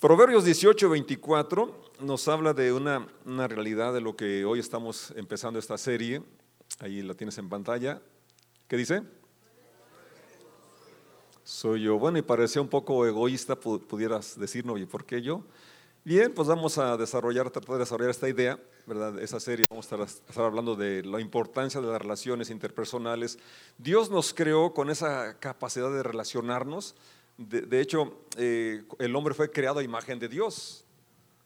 Proverbios 0.00 0.44
18, 0.44 0.90
24 0.90 1.74
nos 2.00 2.28
habla 2.28 2.52
de 2.52 2.70
una, 2.70 3.08
una 3.24 3.48
realidad 3.48 3.94
de 3.94 4.02
lo 4.02 4.14
que 4.14 4.44
hoy 4.44 4.58
estamos 4.58 5.14
empezando 5.16 5.58
esta 5.58 5.78
serie. 5.78 6.22
Ahí 6.80 7.00
la 7.00 7.14
tienes 7.14 7.38
en 7.38 7.48
pantalla. 7.48 8.02
¿Qué 8.68 8.76
dice? 8.76 9.02
Soy 11.44 11.84
yo. 11.84 11.98
Bueno, 11.98 12.18
y 12.18 12.22
parecía 12.22 12.60
un 12.60 12.68
poco 12.68 13.06
egoísta, 13.06 13.56
pudieras 13.56 14.38
decirnos, 14.38 14.78
¿y 14.78 14.84
por 14.84 15.06
qué 15.06 15.22
yo? 15.22 15.44
Bien, 16.04 16.30
pues 16.34 16.46
vamos 16.46 16.76
a 16.76 16.98
desarrollar, 16.98 17.50
tratar 17.50 17.76
de 17.76 17.78
desarrollar 17.78 18.10
esta 18.10 18.28
idea, 18.28 18.60
¿verdad? 18.86 19.18
Esa 19.18 19.40
serie 19.40 19.64
vamos 19.70 19.90
a 19.90 20.04
estar, 20.04 20.44
hablando 20.44 20.76
de 20.76 21.04
la 21.04 21.20
importancia 21.20 21.80
de 21.80 21.86
las 21.86 22.02
relaciones 22.02 22.50
interpersonales. 22.50 23.38
Dios 23.78 24.10
nos 24.10 24.34
creó 24.34 24.74
con 24.74 24.90
esa 24.90 25.38
capacidad 25.38 25.90
de 25.90 26.02
relacionarnos. 26.02 26.94
De, 27.38 27.80
hecho, 27.80 28.24
eh, 28.38 28.82
el 28.98 29.14
hombre 29.14 29.34
fue 29.34 29.50
creado 29.50 29.80
a 29.80 29.82
imagen 29.82 30.18
de 30.18 30.28
Dios. 30.28 30.84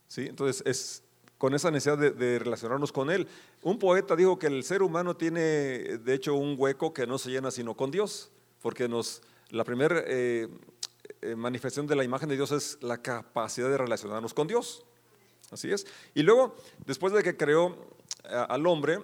¿sí? 0.06 0.26
Entonces, 0.26 0.62
es 0.64 1.02
con 1.36 1.54
esa 1.54 1.70
necesidad 1.70 1.98
de, 1.98 2.38
relacionarnos 2.38 2.92
con 2.92 3.10
Él. 3.10 3.26
Un 3.62 3.78
poeta 3.78 4.14
dijo 4.14 4.38
que 4.38 4.46
el 4.46 4.62
ser 4.62 4.82
humano 4.82 5.16
tiene, 5.16 5.40
de 5.40 6.14
hecho, 6.14 6.34
un 6.34 6.54
hueco 6.56 6.92
que 6.92 7.06
no 7.06 7.18
se 7.18 7.30
llena 7.30 7.50
sino 7.50 7.74
con 7.74 7.90
Dios, 7.90 8.30
porque 8.60 8.88
nos, 8.88 9.22
la 9.48 9.64
primera 9.64 10.02
eh, 10.06 10.48
eh, 11.22 11.34
manifestación 11.34 11.86
de 11.86 11.96
la 11.96 12.04
imagen 12.04 12.28
de 12.28 12.36
Dios 12.36 12.52
es 12.52 12.78
la 12.82 12.98
capacidad 12.98 13.68
de 13.68 13.78
relacionarnos 13.78 14.34
con 14.34 14.46
Dios. 14.46 14.84
Así 15.50 15.72
es. 15.72 15.86
Y 16.14 16.22
luego, 16.22 16.54
después 16.86 17.12
de 17.12 17.22
que 17.22 17.36
creó 17.36 17.74
al 18.24 18.66
hombre, 18.66 19.00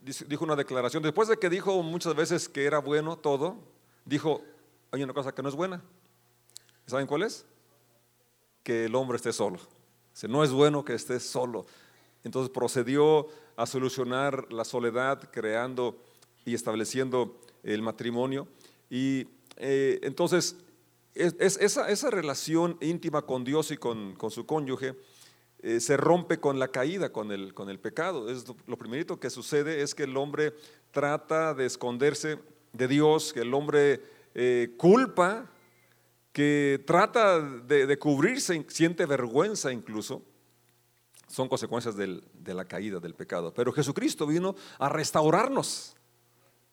dijo 0.00 0.44
una 0.44 0.56
declaración, 0.56 1.02
después 1.02 1.28
de 1.28 1.38
que 1.38 1.50
dijo 1.50 1.82
muchas 1.82 2.14
veces 2.14 2.48
que 2.48 2.64
era 2.64 2.78
bueno 2.78 3.18
todo, 3.18 3.56
dijo, 4.04 4.42
hay 4.90 5.02
una 5.02 5.12
cosa 5.12 5.34
que 5.34 5.42
no 5.42 5.48
es 5.48 5.54
buena. 5.54 5.82
¿Saben 6.86 7.06
cuál 7.06 7.22
es? 7.22 7.46
Que 8.62 8.86
el 8.86 8.94
hombre 8.94 9.16
esté 9.16 9.32
solo. 9.32 9.58
no 10.28 10.44
es 10.44 10.50
bueno 10.50 10.84
que 10.84 10.94
esté 10.94 11.20
solo. 11.20 11.66
Entonces 12.22 12.50
procedió 12.50 13.28
a 13.56 13.66
solucionar 13.66 14.52
la 14.52 14.64
soledad 14.64 15.30
creando 15.30 15.96
y 16.44 16.54
estableciendo 16.54 17.38
el 17.62 17.82
matrimonio. 17.82 18.48
Y 18.90 19.26
eh, 19.56 20.00
entonces 20.02 20.56
es, 21.14 21.34
esa, 21.38 21.88
esa, 21.90 22.10
relación 22.10 22.76
íntima 22.80 23.22
con 23.22 23.44
Dios 23.44 23.70
y 23.70 23.76
con, 23.76 24.16
su 24.30 24.46
cónyuge 24.46 24.96
eh, 25.60 25.80
se 25.80 25.96
rompe 25.96 26.40
con 26.40 26.58
la 26.58 26.68
caída, 26.68 27.12
con 27.12 27.30
el, 27.30 27.54
con 27.54 27.70
el 27.70 27.78
pecado. 27.78 28.28
Es 28.28 28.44
lo, 28.66 28.76
primerito 28.76 29.20
que 29.20 29.30
sucede 29.30 29.82
es 29.82 29.94
que 29.94 30.04
el 30.04 30.16
hombre 30.16 30.54
trata 30.90 31.54
de 31.54 31.66
esconderse 31.66 32.38
de 32.72 32.88
Dios, 32.88 33.32
que 33.32 33.40
el 33.40 33.54
hombre 33.54 34.02
eh, 34.34 34.74
culpa, 34.76 35.50
que 36.34 36.82
trata 36.84 37.40
de, 37.40 37.96
cubrirse, 37.96 38.66
siente 38.68 39.06
vergüenza 39.06 39.72
incluso. 39.72 40.20
Son 41.28 41.48
consecuencias 41.48 41.96
de 41.96 42.54
la 42.54 42.64
caída, 42.64 42.98
del 42.98 43.14
pecado. 43.14 43.54
Pero 43.54 43.72
Jesucristo 43.72 44.26
vino 44.26 44.56
a 44.78 44.88
restaurarnos 44.88 45.96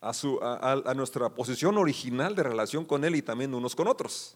a, 0.01 0.93
nuestra 0.95 1.29
posición 1.29 1.77
original 1.77 2.35
de 2.35 2.41
relación 2.41 2.85
con 2.85 3.05
Él 3.05 3.15
y 3.15 3.21
también 3.21 3.53
unos 3.53 3.75
con 3.75 3.87
otros. 3.87 4.35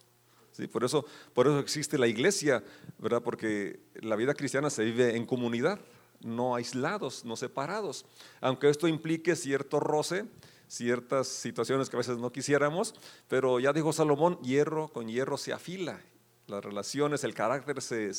¿Sí? 0.51 0.67
Por, 0.67 0.83
eso, 0.83 1.05
por 1.33 1.47
eso 1.47 1.59
existe 1.59 1.97
la 1.97 2.07
iglesia, 2.07 2.63
¿verdad? 2.99 3.21
Porque 3.23 3.79
la 3.95 4.15
vida 4.15 4.35
cristiana 4.35 4.69
se 4.69 4.85
vive 4.85 5.17
en 5.17 5.25
comunidad, 5.25 5.79
no 6.21 6.55
aislados, 6.55 7.25
no 7.25 7.35
separados. 7.35 8.05
Aunque 8.41 8.69
esto 8.69 8.87
implique 8.87 9.35
cierto 9.35 9.79
roce, 9.79 10.25
ciertas 10.67 11.27
situaciones 11.27 11.89
que 11.89 11.95
a 11.95 11.99
veces 11.99 12.17
no 12.17 12.31
quisiéramos, 12.31 12.95
pero 13.27 13.59
ya 13.59 13.73
dijo 13.73 13.93
Salomón, 13.93 14.39
hierro 14.41 14.87
con 14.89 15.07
hierro 15.07 15.37
se 15.37 15.53
afila. 15.53 16.01
Las 16.47 16.63
relaciones, 16.63 17.23
el 17.23 17.33
carácter 17.33 17.81
se, 17.81 18.13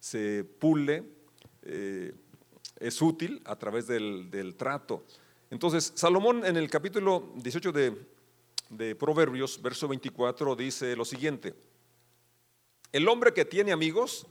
se, 0.00 0.44
pule, 0.44 1.04
eh, 1.62 2.12
es 2.78 3.00
útil 3.02 3.40
a 3.44 3.56
través 3.56 3.86
del, 3.86 4.30
del 4.30 4.56
trato. 4.56 5.04
Entonces, 5.50 5.92
Salomón 5.96 6.46
en 6.46 6.56
el 6.56 6.70
capítulo 6.70 7.32
18 7.34 7.72
de, 7.72 8.94
Proverbios, 8.94 9.60
verso 9.60 9.88
24, 9.88 10.54
dice 10.54 10.94
lo 10.94 11.04
siguiente, 11.04 11.54
el 12.92 13.08
hombre 13.08 13.34
que 13.34 13.44
tiene 13.44 13.72
amigos 13.72 14.28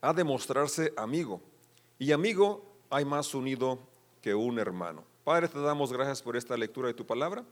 ha 0.00 0.12
de 0.12 0.24
mostrarse 0.24 0.92
amigo, 0.96 1.40
y 2.00 2.10
amigo 2.10 2.80
hay 2.90 3.04
más 3.04 3.32
unido 3.32 3.78
que 4.20 4.34
un 4.34 4.58
hermano. 4.58 5.04
Padre, 5.26 5.48
te 5.48 5.58
damos 5.58 5.92
gracias 5.92 6.22
por 6.22 6.36
esta 6.36 6.56
lectura 6.56 6.86
de 6.86 6.94
tu 6.94 7.04
palabra, 7.04 7.44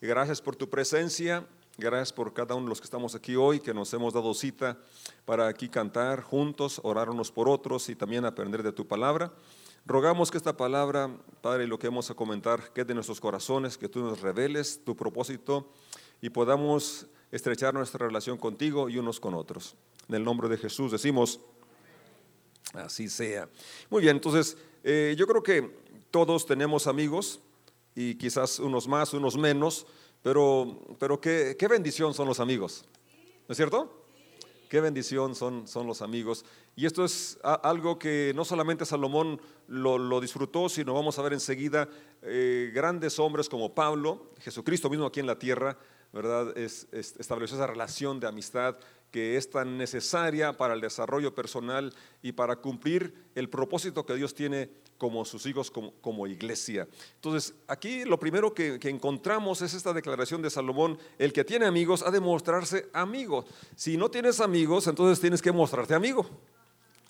y 0.00 0.06
gracias 0.06 0.40
por 0.40 0.56
tu 0.56 0.70
presencia, 0.70 1.46
gracias 1.76 2.10
por 2.10 2.32
cada 2.32 2.54
uno 2.54 2.64
de 2.64 2.68
los 2.70 2.80
que 2.80 2.86
estamos 2.86 3.14
aquí 3.14 3.36
hoy, 3.36 3.60
que 3.60 3.74
nos 3.74 3.92
hemos 3.92 4.14
dado 4.14 4.32
cita 4.32 4.78
para 5.26 5.46
aquí 5.46 5.68
cantar 5.68 6.22
juntos, 6.22 6.80
orar 6.82 7.10
unos 7.10 7.30
por 7.30 7.50
otros 7.50 7.90
y 7.90 7.94
también 7.94 8.24
aprender 8.24 8.62
de 8.62 8.72
tu 8.72 8.88
palabra. 8.88 9.30
Rogamos 9.84 10.30
que 10.30 10.38
esta 10.38 10.56
palabra, 10.56 11.14
Padre, 11.42 11.66
lo 11.66 11.78
que 11.78 11.88
vamos 11.88 12.10
a 12.10 12.14
comentar, 12.14 12.72
quede 12.72 12.92
en 12.92 12.94
nuestros 12.94 13.20
corazones, 13.20 13.76
que 13.76 13.90
tú 13.90 14.00
nos 14.00 14.22
reveles 14.22 14.82
tu 14.82 14.96
propósito 14.96 15.70
y 16.22 16.30
podamos 16.30 17.08
estrechar 17.30 17.74
nuestra 17.74 18.06
relación 18.06 18.38
contigo 18.38 18.88
y 18.88 18.96
unos 18.96 19.20
con 19.20 19.34
otros. 19.34 19.76
En 20.08 20.14
el 20.14 20.24
nombre 20.24 20.48
de 20.48 20.56
Jesús 20.56 20.92
decimos, 20.92 21.40
así 22.72 23.10
sea. 23.10 23.50
Muy 23.90 24.00
bien, 24.00 24.16
entonces 24.16 24.56
eh, 24.82 25.14
yo 25.18 25.26
creo 25.26 25.42
que 25.42 25.87
todos 26.10 26.46
tenemos 26.46 26.86
amigos 26.86 27.40
y 27.94 28.14
quizás 28.16 28.58
unos 28.58 28.86
más, 28.88 29.12
unos 29.14 29.36
menos, 29.36 29.86
pero, 30.22 30.80
pero 30.98 31.20
qué, 31.20 31.56
qué 31.58 31.68
bendición 31.68 32.14
son 32.14 32.28
los 32.28 32.40
amigos, 32.40 32.84
¿no 33.48 33.52
es 33.52 33.56
cierto? 33.56 33.98
Qué 34.68 34.80
bendición 34.80 35.34
son, 35.34 35.66
son 35.66 35.86
los 35.86 36.02
amigos. 36.02 36.44
Y 36.76 36.84
esto 36.84 37.04
es 37.04 37.38
algo 37.42 37.98
que 37.98 38.32
no 38.36 38.44
solamente 38.44 38.84
Salomón 38.84 39.40
lo, 39.66 40.20
disfrutó, 40.20 40.68
sino 40.68 40.92
vamos 40.92 41.18
a 41.18 41.22
ver 41.22 41.32
enseguida 41.32 41.88
eh, 42.22 42.70
grandes 42.74 43.18
hombres 43.18 43.48
como 43.48 43.74
Pablo, 43.74 44.30
Jesucristo 44.40 44.90
mismo 44.90 45.06
aquí 45.06 45.20
en 45.20 45.26
la 45.26 45.38
tierra, 45.38 45.78
¿verdad? 46.12 46.56
Es, 46.56 46.86
estableció 46.92 47.56
esa 47.56 47.66
relación 47.66 48.20
de 48.20 48.26
amistad 48.26 48.76
que 49.10 49.36
es 49.36 49.50
tan 49.50 49.78
necesaria 49.78 50.56
para 50.56 50.74
el 50.74 50.80
desarrollo 50.80 51.34
personal 51.34 51.94
y 52.22 52.32
para 52.32 52.56
cumplir 52.56 53.14
el 53.34 53.48
propósito 53.48 54.04
que 54.04 54.14
Dios 54.14 54.34
tiene 54.34 54.70
como 54.98 55.24
sus 55.24 55.46
hijos, 55.46 55.70
como, 55.70 56.26
iglesia. 56.26 56.88
Entonces, 57.14 57.54
aquí 57.68 58.04
lo 58.04 58.18
primero 58.18 58.52
que, 58.52 58.78
encontramos 58.82 59.62
es 59.62 59.72
esta 59.72 59.92
declaración 59.92 60.42
de 60.42 60.50
Salomón, 60.50 60.98
el 61.18 61.32
que 61.32 61.44
tiene 61.44 61.66
amigos 61.66 62.02
ha 62.02 62.10
de 62.10 62.20
mostrarse 62.20 62.88
amigo. 62.92 63.46
Si 63.76 63.96
no 63.96 64.10
tienes 64.10 64.40
amigos, 64.40 64.88
entonces 64.88 65.20
tienes 65.20 65.40
que 65.40 65.52
mostrarte 65.52 65.94
amigo. 65.94 66.28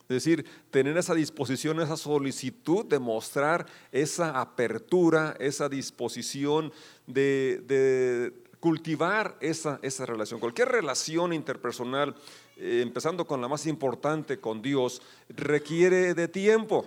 Es 0.03 0.25
decir, 0.25 0.47
tener 0.71 0.97
esa 0.97 1.15
disposición, 1.15 1.81
esa 1.81 1.97
solicitud 1.97 2.85
de 2.87 2.99
mostrar 2.99 3.67
esa 3.93 4.41
apertura, 4.41 5.37
esa 5.39 5.69
disposición 5.69 6.73
de, 7.07 8.33
cultivar 8.61 9.37
esa, 9.41 9.79
esa, 9.83 10.07
relación. 10.07 10.41
Cualquier 10.41 10.69
relación 10.69 11.33
interpersonal, 11.33 12.15
eh, 12.57 12.81
empezando 12.83 13.27
con 13.27 13.41
la 13.41 13.49
más 13.49 13.67
importante, 13.67 14.39
con 14.39 14.63
Dios, 14.63 15.03
requiere 15.29 16.15
de 16.15 16.29
tiempo. 16.29 16.87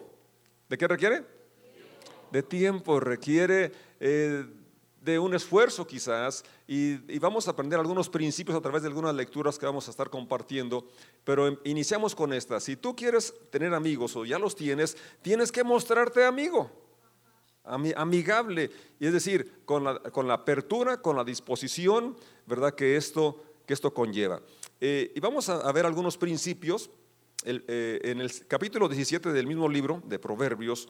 ¿De 0.70 0.78
qué 0.78 0.88
requiere? 0.88 1.24
De 2.32 2.44
tiempo, 2.44 3.00
requiere 3.00 3.72
eh, 4.00 4.46
de 5.02 5.18
un 5.20 5.34
esfuerzo 5.34 5.86
quizás 5.86 6.46
y, 6.68 6.96
vamos 7.20 7.48
a 7.48 7.52
aprender 7.52 7.80
algunos 7.80 8.08
principios 8.08 8.56
a 8.56 8.62
través 8.62 8.84
de 8.84 8.88
algunas 8.88 9.16
lecturas 9.16 9.58
que 9.58 9.66
vamos 9.66 9.88
a 9.88 9.92
estar 9.92 10.10
compartiendo, 10.10 10.86
pero 11.24 11.48
em, 11.48 11.58
iniciamos 11.64 12.16
con 12.16 12.32
esta. 12.32 12.60
Si 12.60 12.76
tú 12.76 12.96
quieres 12.96 13.34
tener 13.50 13.74
amigos 13.74 14.16
o 14.16 14.26
ya 14.26 14.40
los 14.40 14.56
tienes, 14.56 14.96
tienes 15.22 15.52
que 15.52 15.64
mostrarte 15.64 16.24
amigo, 16.24 16.72
amigable, 17.64 18.72
y 19.00 19.06
es 19.08 19.14
decir, 19.14 19.62
con 19.66 19.84
la, 19.84 20.00
con 20.00 20.28
la 20.28 20.36
apertura, 20.36 21.02
con 21.02 21.16
la 21.16 21.24
disposición, 21.24 22.16
¿verdad? 22.46 22.74
Que 22.74 22.96
esto, 22.96 23.44
que 23.66 23.74
esto 23.74 23.94
conlleva. 23.94 24.42
Eh, 24.80 25.12
y 25.16 25.20
vamos 25.20 25.48
a 25.50 25.72
ver 25.72 25.86
algunos 25.86 26.18
principios 26.18 26.90
eh, 27.44 28.00
en 28.04 28.22
el 28.22 28.48
capítulo 28.48 28.88
17 28.88 29.34
del 29.34 29.48
mismo 29.48 29.68
libro 29.68 30.04
de 30.06 30.20
Proverbios, 30.20 30.90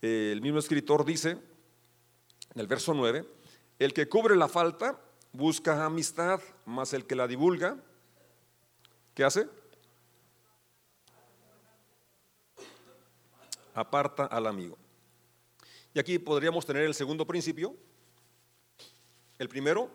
eh, 0.00 0.30
el 0.32 0.40
mismo 0.40 0.58
escritor 0.58 1.04
dice, 1.04 1.30
en 1.30 2.60
el 2.60 2.66
verso 2.66 2.92
9, 2.92 3.24
el 3.78 3.94
que 3.94 4.08
cubre 4.08 4.34
la 4.34 4.48
falta 4.48 4.98
busca 5.32 5.84
amistad, 5.84 6.40
mas 6.66 6.92
el 6.92 7.06
que 7.06 7.14
la 7.14 7.28
divulga, 7.28 7.76
¿qué 9.14 9.22
hace? 9.22 9.46
Aparta 13.74 14.26
al 14.26 14.48
amigo. 14.48 14.76
Y 15.94 16.00
aquí 16.00 16.18
podríamos 16.18 16.64
tener 16.64 16.84
el 16.84 16.94
segundo 16.94 17.26
principio. 17.26 17.76
El 19.38 19.48
primero 19.48 19.90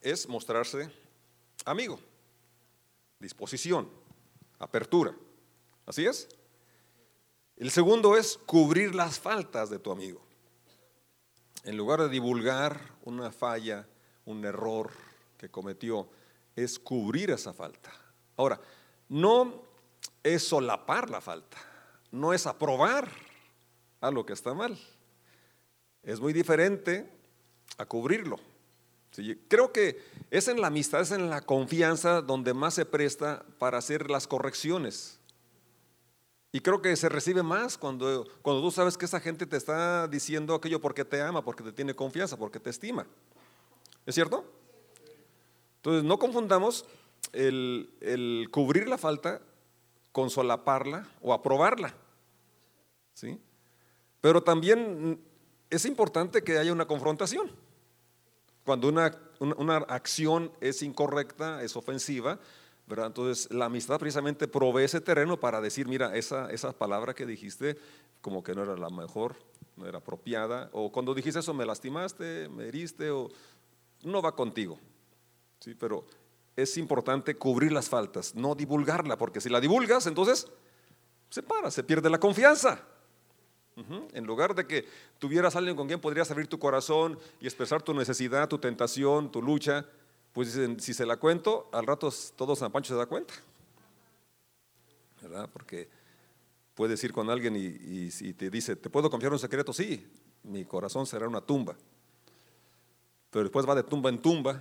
es 0.00 0.28
mostrarse 0.28 0.90
amigo, 1.64 1.98
disposición, 3.18 3.88
apertura. 4.58 5.14
¿Así 5.86 6.06
es? 6.06 6.28
El 7.56 7.70
segundo 7.70 8.16
es 8.16 8.38
cubrir 8.46 8.94
las 8.94 9.18
faltas 9.18 9.70
de 9.70 9.78
tu 9.78 9.90
amigo. 9.90 10.22
En 11.64 11.76
lugar 11.76 12.00
de 12.00 12.08
divulgar 12.08 12.80
una 13.04 13.30
falla, 13.30 13.86
un 14.24 14.44
error 14.44 14.90
que 15.38 15.48
cometió, 15.48 16.08
es 16.56 16.78
cubrir 16.78 17.30
esa 17.30 17.52
falta. 17.52 17.92
Ahora, 18.36 18.60
no 19.08 19.62
es 20.22 20.46
solapar 20.46 21.10
la 21.10 21.20
falta, 21.20 21.58
no 22.10 22.32
es 22.32 22.46
aprobar 22.46 23.08
a 24.00 24.10
lo 24.10 24.26
que 24.26 24.32
está 24.32 24.54
mal. 24.54 24.78
Es 26.02 26.20
muy 26.20 26.32
diferente 26.32 27.08
a 27.78 27.86
cubrirlo. 27.86 28.38
creo 29.48 29.72
que 29.72 30.02
es 30.30 30.48
en 30.48 30.60
la 30.60 30.68
amistad, 30.68 31.02
es 31.02 31.12
en 31.12 31.30
la 31.30 31.42
confianza 31.42 32.22
donde 32.22 32.54
más 32.54 32.74
se 32.74 32.86
presta 32.86 33.44
para 33.58 33.78
hacer 33.78 34.10
las 34.10 34.26
correcciones. 34.26 35.18
Y 36.50 36.60
creo 36.60 36.82
que 36.82 36.94
se 36.96 37.08
recibe 37.08 37.42
más 37.42 37.78
cuando, 37.78 38.26
cuando 38.42 38.62
tú 38.62 38.70
sabes 38.70 38.98
que 38.98 39.06
esa 39.06 39.20
gente 39.20 39.46
te 39.46 39.56
está 39.56 40.06
diciendo 40.06 40.54
aquello 40.54 40.80
porque 40.80 41.04
te 41.04 41.22
ama, 41.22 41.42
porque 41.42 41.62
te 41.62 41.72
tiene 41.72 41.94
confianza, 41.94 42.36
porque 42.36 42.60
te 42.60 42.68
estima. 42.68 43.06
¿Es 44.04 44.14
cierto? 44.14 44.44
Entonces, 45.76 46.04
no 46.04 46.18
confundamos 46.18 46.84
el, 47.32 47.94
el 48.00 48.48
cubrir 48.50 48.86
la 48.86 48.98
falta 48.98 49.40
con 50.12 50.28
solaparla 50.28 51.08
o 51.22 51.32
aprobarla. 51.32 51.94
¿Sí? 53.14 53.40
Pero 54.20 54.42
también 54.42 55.20
es 55.72 55.86
importante 55.86 56.42
que 56.42 56.58
haya 56.58 56.72
una 56.72 56.86
confrontación. 56.86 57.50
Cuando 58.64 58.88
una, 58.88 59.18
una, 59.40 59.78
acción 59.78 60.52
es 60.60 60.82
incorrecta, 60.82 61.62
es 61.62 61.74
ofensiva, 61.76 62.38
¿verdad? 62.86 63.06
Entonces 63.06 63.50
la 63.50 63.64
amistad 63.64 63.98
precisamente 63.98 64.46
provee 64.46 64.84
ese 64.84 65.00
terreno 65.00 65.40
para 65.40 65.60
decir, 65.60 65.88
mira, 65.88 66.14
esa, 66.14 66.50
esa 66.52 66.72
palabra 66.72 67.14
que 67.14 67.26
dijiste 67.26 67.78
como 68.20 68.42
que 68.42 68.54
no 68.54 68.62
era 68.62 68.76
la 68.76 68.90
mejor, 68.90 69.34
no 69.76 69.88
era 69.88 69.98
apropiada, 69.98 70.68
o 70.72 70.92
cuando 70.92 71.14
dijiste 71.14 71.40
eso 71.40 71.54
me 71.54 71.64
lastimaste, 71.64 72.48
me 72.50 72.68
heriste, 72.68 73.10
o 73.10 73.30
no 74.02 74.20
va 74.20 74.36
contigo. 74.36 74.78
¿Sí? 75.58 75.74
Pero 75.74 76.04
es 76.54 76.76
importante 76.76 77.36
cubrir 77.36 77.72
las 77.72 77.88
faltas, 77.88 78.34
no 78.34 78.54
divulgarla, 78.54 79.16
porque 79.16 79.40
si 79.40 79.48
la 79.48 79.60
divulgas, 79.60 80.06
entonces 80.06 80.46
se 81.30 81.42
para, 81.42 81.70
se 81.70 81.82
pierde 81.82 82.10
la 82.10 82.20
confianza. 82.20 82.86
En 84.12 84.24
lugar 84.26 84.54
de 84.54 84.66
que 84.66 84.86
tuvieras 85.18 85.56
alguien 85.56 85.76
con 85.76 85.86
quien 85.86 86.00
podrías 86.00 86.30
abrir 86.30 86.46
tu 86.46 86.58
corazón 86.58 87.18
y 87.40 87.46
expresar 87.46 87.82
tu 87.82 87.94
necesidad, 87.94 88.48
tu 88.48 88.58
tentación, 88.58 89.32
tu 89.32 89.40
lucha, 89.40 89.86
pues 90.32 90.58
si 90.78 90.94
se 90.94 91.06
la 91.06 91.16
cuento, 91.16 91.70
al 91.72 91.86
rato 91.86 92.12
todo 92.36 92.54
San 92.54 92.70
Pancho 92.70 92.92
se 92.92 92.98
da 92.98 93.06
cuenta. 93.06 93.34
¿Verdad? 95.22 95.48
Porque 95.52 95.88
puedes 96.74 97.02
ir 97.02 97.12
con 97.12 97.30
alguien 97.30 97.56
y, 97.56 98.10
y 98.20 98.32
te 98.34 98.50
dice, 98.50 98.76
¿te 98.76 98.90
puedo 98.90 99.08
confiar 99.08 99.32
un 99.32 99.38
secreto? 99.38 99.72
Sí, 99.72 100.06
mi 100.42 100.64
corazón 100.64 101.06
será 101.06 101.26
una 101.26 101.40
tumba. 101.40 101.74
Pero 103.30 103.44
después 103.44 103.66
va 103.66 103.74
de 103.74 103.84
tumba 103.84 104.10
en 104.10 104.20
tumba, 104.20 104.60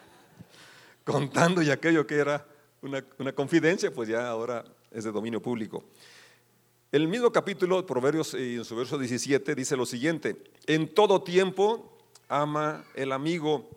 contando 1.04 1.60
y 1.60 1.70
aquello 1.70 2.06
que 2.06 2.16
era 2.16 2.46
una 2.80 3.32
confidencia, 3.34 3.92
pues 3.92 4.08
ya 4.08 4.26
ahora 4.28 4.64
es 4.90 5.04
de 5.04 5.12
dominio 5.12 5.42
público. 5.42 5.84
El 6.92 7.06
mismo 7.06 7.30
capítulo 7.30 7.86
Proverbios, 7.86 8.34
eh, 8.34 8.56
en 8.56 8.64
su 8.64 8.74
verso 8.74 8.98
17, 8.98 9.54
dice 9.54 9.76
lo 9.76 9.86
siguiente, 9.86 10.42
en 10.66 10.92
todo 10.92 11.22
tiempo 11.22 11.96
ama 12.28 12.84
el 12.96 13.12
amigo 13.12 13.70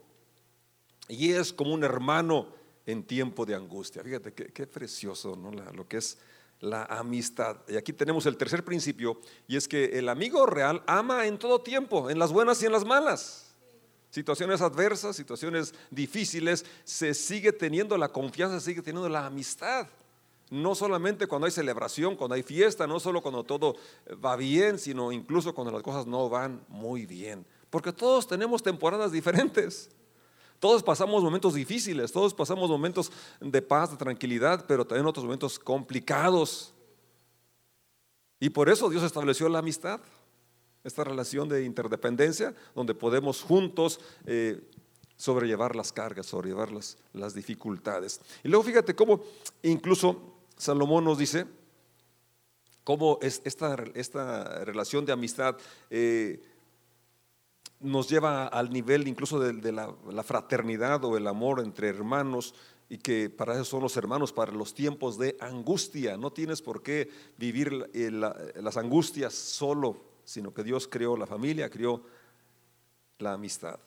y 1.07 1.33
es 1.33 1.54
como 1.54 1.75
un 1.75 1.83
hermano 1.83 2.48
en 2.88 3.04
tiempo 3.04 3.45
de 3.45 3.54
angustia. 3.54 4.04
Fíjate 4.04 4.33
qué, 4.33 4.65
precioso 4.65 5.36
¿no? 5.36 5.51
lo 5.51 5.88
que 5.88 5.98
es 5.98 6.18
la 6.60 6.86
amistad. 6.86 7.57
Y 7.68 7.75
aquí 7.75 7.94
tenemos 7.94 8.25
el 8.25 8.36
tercer 8.36 8.65
principio 8.65 9.21
y 9.48 9.57
es 9.57 9.68
que 9.68 10.00
el 10.00 10.10
amigo 10.10 10.48
real 10.48 10.81
ama 10.88 11.27
en 11.27 11.38
todo 11.38 11.62
tiempo, 11.62 12.10
en 12.10 12.18
las 12.18 12.31
buenas 12.31 12.63
y 12.63 12.65
en 12.65 12.71
las 12.71 12.83
malas. 12.83 13.54
Situaciones 14.10 14.60
adversas, 14.62 15.15
situaciones 15.15 15.75
difíciles, 15.92 16.65
se 16.83 17.13
sigue 17.13 17.51
teniendo 17.51 17.95
la 17.95 18.10
confianza, 18.10 18.60
se 18.60 18.71
sigue 18.71 18.81
teniendo 18.81 19.07
la 19.07 19.27
amistad 19.27 19.88
no 20.50 20.75
solamente 20.75 21.28
cuando 21.28 21.45
hay 21.45 21.51
celebración, 21.51 22.16
cuando 22.16 22.36
hay 22.36 22.44
fiesta, 22.44 22.86
no 22.88 23.00
solo 23.00 23.22
cuando 23.22 23.44
todo 23.44 23.75
va 24.24 24.36
bien, 24.36 24.78
sino 24.78 25.12
incluso 25.12 25.54
cuando 25.54 25.72
las 25.72 25.81
cosas 25.81 26.06
no 26.06 26.30
van 26.30 26.63
muy 26.68 27.06
bien. 27.06 27.45
Porque 27.69 27.92
todos 27.92 28.28
tenemos 28.28 28.62
temporadas 28.62 29.12
diferentes. 29.12 29.90
Todos 30.60 30.81
pasamos 30.81 31.24
momentos 31.24 31.56
difíciles, 31.56 32.12
todos 32.12 32.34
pasamos 32.34 32.69
momentos 32.69 33.12
de 33.42 33.62
paz, 33.62 33.92
de 33.92 33.98
tranquilidad, 33.98 34.66
pero 34.66 34.86
también 34.86 35.06
otros 35.06 35.25
momentos 35.25 35.60
complicados. 35.60 36.74
Y 38.39 38.50
por 38.50 38.69
eso 38.69 38.89
Dios 38.89 39.04
estableció 39.04 39.50
la 39.50 39.60
amistad, 39.60 40.00
esta 40.84 41.04
relación 41.04 41.50
de 41.50 41.66
interdependencia, 41.66 42.56
donde 42.75 42.94
podemos 42.94 43.42
juntos 43.42 44.00
eh, 44.25 44.62
sobrellevar 45.18 45.75
las 45.75 45.92
cargas, 45.92 46.28
sobrellevar 46.28 46.72
las, 46.72 46.98
las 47.12 47.34
dificultades. 47.34 48.22
Y 48.44 48.48
luego 48.48 48.63
fíjate 48.63 48.96
cómo 48.96 49.22
incluso 49.63 50.33
Salomón 50.63 51.04
nos 51.04 51.18
dice 51.18 51.45
cómo 52.86 53.19
es 53.21 53.42
esta, 53.44 53.75
esta 53.95 54.63
relación 54.63 55.06
de 55.06 55.12
amistad 55.12 55.57
eh, 55.89 56.42
nos 57.81 58.10
lleva 58.10 58.48
al 58.48 58.71
nivel 58.71 59.10
incluso 59.10 59.39
de, 59.39 59.71
la, 59.74 60.24
fraternidad 60.24 61.04
o 61.04 61.18
el 61.18 61.27
amor 61.27 61.60
entre 61.60 61.89
hermanos 61.89 62.56
y 62.88 62.98
que 62.98 63.30
para 63.30 63.56
eso 63.56 63.65
son 63.65 63.81
los 63.81 63.98
hermanos, 63.98 64.31
para 64.31 64.54
los 64.54 64.74
tiempos 64.74 65.18
de 65.18 65.36
angustia. 65.42 66.15
No 66.15 66.31
tienes 66.31 66.62
por 66.62 66.81
qué 66.81 67.10
vivir 67.38 67.89
eh, 67.94 68.10
las 68.10 68.77
angustias 68.77 69.33
solo, 69.33 69.98
sino 70.24 70.54
que 70.54 70.63
Dios 70.63 70.88
creó 70.88 71.18
la 71.18 71.27
familia, 71.27 71.69
creó 71.69 72.04
la 73.19 73.33
amistad. 73.33 73.80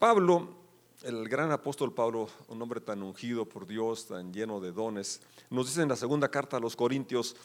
Pablo 0.00 0.61
el 1.04 1.28
gran 1.28 1.50
apóstol 1.50 1.92
Pablo, 1.92 2.28
un 2.48 2.60
hombre 2.62 2.80
tan 2.80 3.02
ungido 3.02 3.44
por 3.48 3.66
Dios, 3.66 4.06
tan 4.06 4.32
lleno 4.32 4.60
de 4.60 4.72
dones, 4.72 5.20
nos 5.50 5.66
dice 5.66 5.82
en 5.82 5.88
la 5.88 5.96
segunda 5.96 6.30
carta 6.30 6.56
a 6.56 6.60
los 6.60 6.76
Corintios, 6.76 7.36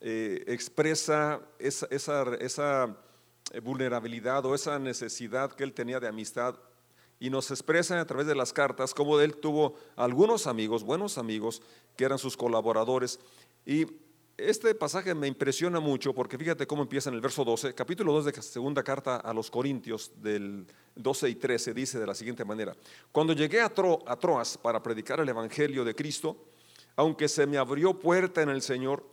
eh, 0.00 0.44
expresa 0.46 1.40
esa, 1.58 2.96
eh, 3.52 3.60
vulnerabilidad 3.60 4.44
o 4.46 4.54
esa 4.54 4.78
necesidad 4.78 5.52
que 5.52 5.64
él 5.64 5.72
tenía 5.72 6.00
de 6.00 6.08
amistad 6.08 6.56
y 7.18 7.30
nos 7.30 7.50
expresa 7.50 8.00
a 8.00 8.06
través 8.06 8.26
de 8.26 8.34
las 8.34 8.52
cartas 8.52 8.94
cómo 8.94 9.20
él 9.20 9.36
tuvo 9.36 9.74
algunos 9.96 10.46
amigos, 10.46 10.84
buenos 10.84 11.18
amigos, 11.18 11.62
que 11.96 12.04
eran 12.04 12.18
sus 12.18 12.36
colaboradores. 12.36 13.20
Y 13.66 13.86
este 14.48 14.74
pasaje 14.74 15.14
me 15.14 15.26
impresiona 15.26 15.80
mucho 15.80 16.14
porque 16.14 16.38
fíjate 16.38 16.66
cómo 16.66 16.82
empieza 16.82 17.10
en 17.10 17.16
el 17.16 17.20
verso 17.20 17.44
12, 17.44 17.74
capítulo 17.74 18.12
2 18.14 18.24
de 18.26 18.42
segunda 18.42 18.82
carta 18.82 19.16
a 19.16 19.34
los 19.34 19.50
Corintios 19.50 20.12
del 20.16 20.66
12 20.94 21.28
y 21.28 21.34
13 21.34 21.74
dice 21.74 21.98
de 21.98 22.06
la 22.06 22.14
siguiente 22.14 22.44
manera, 22.44 22.74
cuando 23.12 23.32
llegué 23.32 23.60
a, 23.60 23.66
a 23.66 24.16
Troas 24.16 24.56
para 24.56 24.82
predicar 24.82 25.20
el 25.20 25.28
Evangelio 25.28 25.84
de 25.84 25.94
Cristo, 25.94 26.36
aunque 26.96 27.28
se 27.28 27.46
me 27.46 27.58
abrió 27.58 27.98
puerta 27.98 28.42
en 28.42 28.48
el 28.48 28.62
Señor, 28.62 29.04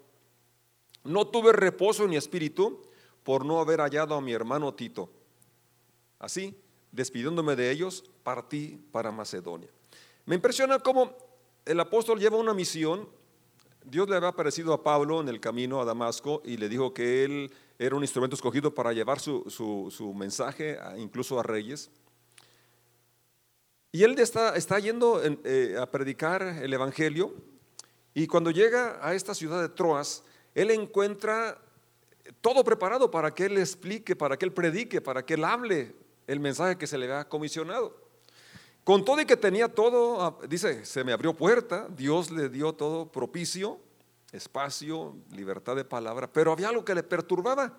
no 1.03 1.27
tuve 1.27 1.51
reposo 1.51 2.03
en 2.03 2.11
mi 2.11 2.17
espíritu 2.17 2.81
por 3.23 3.45
no 3.45 3.59
haber 3.59 3.81
hallado 3.81 4.15
a 4.15 4.21
mi 4.21 4.33
hermano 4.33 4.73
Tito. 4.73 5.09
Así, 6.19 6.57
despidiéndome 6.91 7.55
de 7.55 7.71
ellos, 7.71 8.03
partí 8.23 8.79
para 8.91 9.11
Macedonia. 9.11 9.69
Me 10.25 10.35
impresiona 10.35 10.79
cómo 10.79 11.15
el 11.65 11.79
apóstol 11.79 12.19
lleva 12.19 12.37
una 12.37 12.53
misión 12.53 13.07
Dios 13.89 14.09
le 14.09 14.17
había 14.17 14.29
aparecido 14.29 14.73
a 14.73 14.83
Pablo 14.83 15.21
en 15.21 15.29
el 15.29 15.39
camino 15.39 15.79
a 15.79 15.85
Damasco 15.85 16.41
y 16.43 16.57
le 16.57 16.67
dijo 16.67 16.93
que 16.93 17.23
él 17.23 17.53
era 17.79 17.95
un 17.95 18.03
instrumento 18.03 18.35
escogido 18.35 18.73
para 18.73 18.91
llevar 18.91 19.19
su, 19.19 20.13
mensaje 20.15 20.77
incluso 20.97 21.39
a 21.39 21.43
reyes. 21.43 21.89
Y 23.93 24.03
él 24.03 24.19
está, 24.19 24.55
está 24.57 24.77
yendo 24.79 25.21
eh, 25.23 25.77
a 25.79 25.89
predicar 25.89 26.41
el 26.41 26.73
Evangelio 26.73 27.33
y 28.13 28.27
cuando 28.27 28.51
llega 28.51 28.99
a 29.01 29.13
esta 29.13 29.33
ciudad 29.33 29.61
de 29.61 29.69
Troas, 29.69 30.23
él 30.53 30.71
encuentra 30.71 31.61
todo 32.41 32.63
preparado 32.63 33.09
para 33.09 33.33
que 33.33 33.45
él 33.45 33.57
explique, 33.57 34.15
para 34.15 34.37
que 34.37 34.45
él 34.45 34.53
predique, 34.53 34.99
para 34.99 35.25
que 35.25 35.35
él 35.35 35.45
hable 35.45 35.95
el 36.25 36.39
mensaje 36.41 36.77
que 36.77 36.87
se 36.87 36.97
le 36.97 37.05
había 37.05 37.29
comisionado. 37.29 38.06
Con 38.87 39.03
todo 39.03 39.19
y 39.19 39.25
que 39.25 39.35
tenía 39.35 39.67
todo, 39.67 40.21
ah, 40.21 40.37
dice, 40.47 40.85
se 40.85 41.03
me 41.03 41.11
abrió 41.11 41.33
puerta, 41.33 41.89
Dios 41.89 42.31
le 42.31 42.47
dio 42.47 42.71
todo 42.71 43.11
propicio, 43.11 43.81
espacio, 44.31 45.17
libertad 45.33 45.75
de 45.75 45.83
palabra, 45.83 46.31
pero 46.31 46.53
había 46.53 46.69
algo 46.69 46.85
que 46.85 46.95
le 46.95 47.03
perturbaba. 47.03 47.77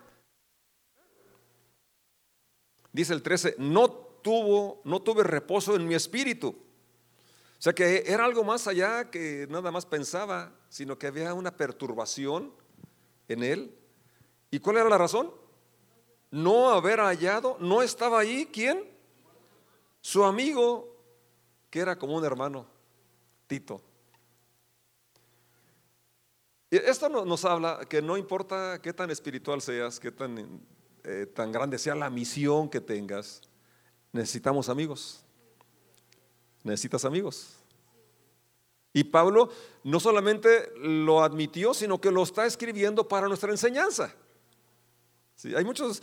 Dice 2.93 3.15
el 3.15 3.23
13, 3.23 3.55
no 3.57 3.91
tuvo, 3.91 4.83
no 4.85 5.01
tuve 5.01 5.23
reposo 5.23 5.77
en 5.77 5.89
mi 5.89 5.95
espíritu. 5.95 6.49
O 6.49 7.63
sea 7.63 7.73
que 7.73 8.05
era 8.07 8.27
algo 8.27 8.45
más 8.45 8.67
allá 8.69 9.11
que 9.11 9.47
nada 9.49 9.71
más 9.71 9.87
pensaba, 9.87 10.53
sino 10.69 10.99
que 10.99 11.07
había 11.07 11.33
una 11.33 11.57
perturbación 11.57 12.53
en 13.29 13.45
él. 13.45 13.75
¿Y 14.51 14.59
cuál 14.59 14.77
era 14.77 14.91
la 14.91 14.99
razón? 14.99 15.33
No 16.31 16.69
haber 16.69 17.01
hallado, 17.01 17.57
no 17.61 17.81
estaba 17.81 18.21
ahí, 18.21 18.47
¿quién? 18.53 18.85
Su 20.03 20.23
amigo 20.23 20.98
que 21.71 21.81
era 21.81 21.99
como 21.99 22.17
un 22.17 22.25
hermano, 22.25 22.67
Tito. 23.47 23.81
Y 26.71 26.77
esto 26.77 27.09
nos 27.09 27.45
habla 27.45 27.81
que 27.89 28.03
no 28.03 28.17
importa 28.17 28.81
qué 28.83 28.93
tan 28.93 29.11
espiritual 29.11 29.63
seas, 29.63 29.99
qué 29.99 30.11
tan, 30.13 30.61
eh, 31.05 31.27
tan 31.27 31.51
grande 31.51 31.79
sea 31.79 31.95
la 31.95 32.11
misión 32.11 32.69
que 32.69 32.81
tengas, 32.81 33.41
necesitamos 34.13 34.69
amigos. 34.69 35.25
Necesitas 36.63 37.05
amigos. 37.05 37.57
Y 38.93 39.05
Pablo 39.05 39.51
no 39.85 40.01
solamente 40.01 40.73
lo 40.77 41.23
admitió, 41.23 41.73
sino 41.73 42.01
que 42.01 42.11
lo 42.11 42.23
está 42.23 42.47
escribiendo 42.47 43.09
para 43.09 43.29
nuestra 43.29 43.51
enseñanza. 43.51 44.15
Hay 45.45 45.65
muchos, 45.65 46.03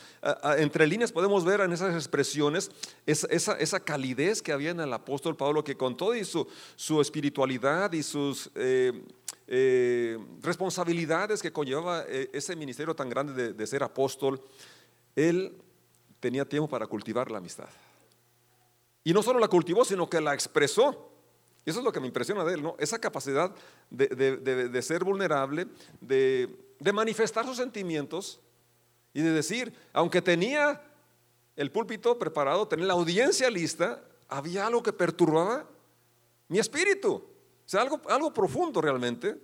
entre 0.58 0.88
líneas 0.88 1.12
podemos 1.12 1.44
ver 1.44 1.60
en 1.62 1.74
esas 1.74 1.94
expresiones 1.94 2.72
esa, 3.06 3.80
calidez 3.82 4.42
que 4.42 4.51
había 4.51 4.72
en 4.72 4.80
el 4.80 4.94
apóstol 4.94 5.36
Pablo, 5.36 5.63
que 5.63 5.75
con 5.75 5.98
todo 5.98 6.15
y 6.15 6.24
su, 6.24 6.48
su 6.75 7.01
espiritualidad 7.01 7.92
y 7.92 8.01
sus 8.01 8.50
eh, 8.56 8.94
eh, 9.48 10.18
responsabilidades 10.42 11.42
que 11.42 11.51
conllevaba 11.51 12.06
eh, 12.08 12.30
ese 12.34 12.56
ministerio 12.56 12.96
tan 12.96 13.10
grande 13.10 13.34
de, 13.34 13.54
de 13.54 13.68
ser 13.68 13.84
apóstol, 13.84 14.42
él 15.15 15.56
tenía 16.20 16.46
tiempo 16.46 16.70
para 16.70 16.88
cultivar 16.88 17.30
la 17.30 17.39
amistad. 17.39 17.70
Y 19.04 19.13
no 19.13 19.22
solo 19.22 19.39
la 19.39 19.48
cultivó, 19.48 19.86
sino 19.86 20.10
que 20.10 20.20
la 20.20 20.34
expresó. 20.34 21.12
Y 21.65 21.70
eso 21.70 21.80
es 21.80 21.86
lo 21.86 21.92
que 21.92 22.00
me 22.00 22.08
impresiona 22.08 22.44
de 22.44 22.56
él, 22.56 22.63
¿no? 22.63 22.75
Esa 22.80 23.00
capacidad 23.00 23.54
de, 23.89 24.82
ser 24.82 25.04
vulnerable, 25.04 25.68
de, 26.00 26.50
manifestar 26.94 27.46
sus 27.46 27.58
sentimientos 27.58 28.39
y 29.15 29.22
de 29.22 29.31
decir, 29.31 29.74
aunque 29.93 30.22
tenía 30.22 30.81
el 31.55 31.72
púlpito 31.72 32.19
preparado, 32.19 32.67
tenía 32.67 32.86
la 32.86 32.93
audiencia 32.95 33.50
lista, 33.50 34.03
había 34.27 34.67
algo 34.67 34.84
que 34.84 34.91
perturbaba 34.91 35.65
mi 36.50 36.60
espíritu. 36.60 37.13
O 37.13 37.24
sea, 37.65 37.81
algo, 37.81 38.01
algo 38.10 38.34
profundo 38.34 38.81
realmente. 38.81 39.41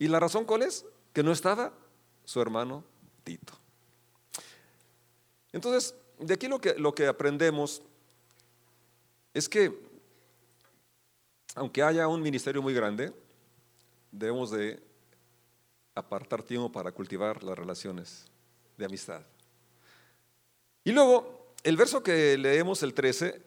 ¿Y 0.00 0.08
la 0.08 0.18
razón 0.18 0.44
cuál 0.44 0.62
es? 0.62 0.84
Que 1.12 1.22
no 1.22 1.30
estaba 1.30 1.72
su 2.24 2.40
hermano 2.40 2.82
Tito. 3.22 3.52
Entonces, 5.52 5.94
de 6.18 6.34
aquí 6.34 6.48
lo 6.48 6.60
que, 6.60 6.74
lo 6.74 6.92
que 6.92 7.06
aprendemos 7.06 7.82
es 9.32 9.48
que 9.48 9.78
aunque 11.54 11.84
haya 11.84 12.08
un 12.08 12.20
ministerio 12.20 12.60
muy 12.60 12.74
grande, 12.74 13.12
debemos 14.10 14.50
de 14.50 14.82
apartar 15.94 16.42
tiempo 16.42 16.72
para 16.72 16.90
cultivar 16.90 17.44
las 17.44 17.56
relaciones 17.56 18.31
de 18.82 18.86
amistad. 18.86 19.22
Y 20.82 20.90
luego, 20.90 21.54
el 21.62 21.76
verso 21.76 22.02
que 22.02 22.36
leemos, 22.36 22.82
el 22.82 22.92
13, 22.92 23.40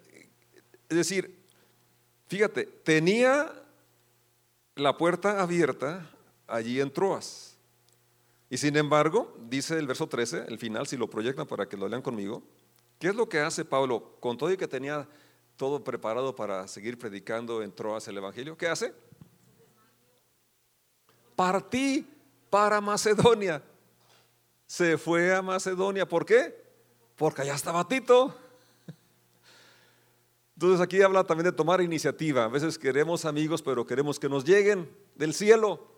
es 0.88 0.98
decir, 0.98 1.44
fíjate, 2.28 2.66
tenía 2.66 3.52
la 4.76 4.98
puerta 4.98 5.42
abierta 5.42 6.10
allí 6.48 6.80
en 6.80 6.92
Troas. 6.92 7.58
Y 8.50 8.58
sin 8.58 8.78
embargo, 8.78 9.36
dice 9.50 9.78
el 9.78 9.88
verso 9.88 10.08
13, 10.08 10.46
el 10.48 10.58
final, 10.58 10.88
si 10.88 10.96
lo 10.96 11.10
proyectan 11.10 11.48
para 11.48 11.68
que 11.68 11.76
lo 11.76 11.90
lean 11.90 12.02
conmigo, 12.02 12.42
¿qué 13.00 13.10
es 13.10 13.16
lo 13.16 13.28
que 13.28 13.40
hace 13.40 13.66
Pablo 13.66 14.16
con 14.22 14.38
todo 14.38 14.52
y 14.52 14.58
que 14.58 14.68
tenía 14.68 15.08
todo 15.58 15.84
preparado 15.84 16.36
para 16.36 16.68
seguir 16.68 16.98
predicando 16.98 17.62
en 17.62 17.72
Troas 17.72 18.08
el 18.08 18.18
Evangelio, 18.18 18.58
¿qué 18.58 18.68
hace? 18.68 18.94
Partí 21.36 22.08
para 22.50 22.80
Macedonia. 22.82 23.62
Se 24.68 24.98
fue 24.98 25.34
a 25.34 25.42
Macedonia. 25.42 26.08
¿Por 26.08 26.26
qué? 26.26 26.64
Porque 27.16 27.42
allá 27.42 27.56
estaba 27.56 27.88
Tito. 27.88 28.36
Entonces 30.56 30.80
aquí 30.80 31.02
habla 31.02 31.24
también 31.24 31.46
de 31.46 31.52
tomar 31.52 31.82
iniciativa. 31.82 32.46
A 32.46 32.48
veces 32.48 32.80
queremos 32.80 33.26
amigos, 33.26 33.62
pero 33.62 33.86
queremos 33.86 34.20
que 34.20 34.30
nos 34.30 34.46
lleguen 34.46 34.90
del 35.16 35.34
cielo. 35.34 35.92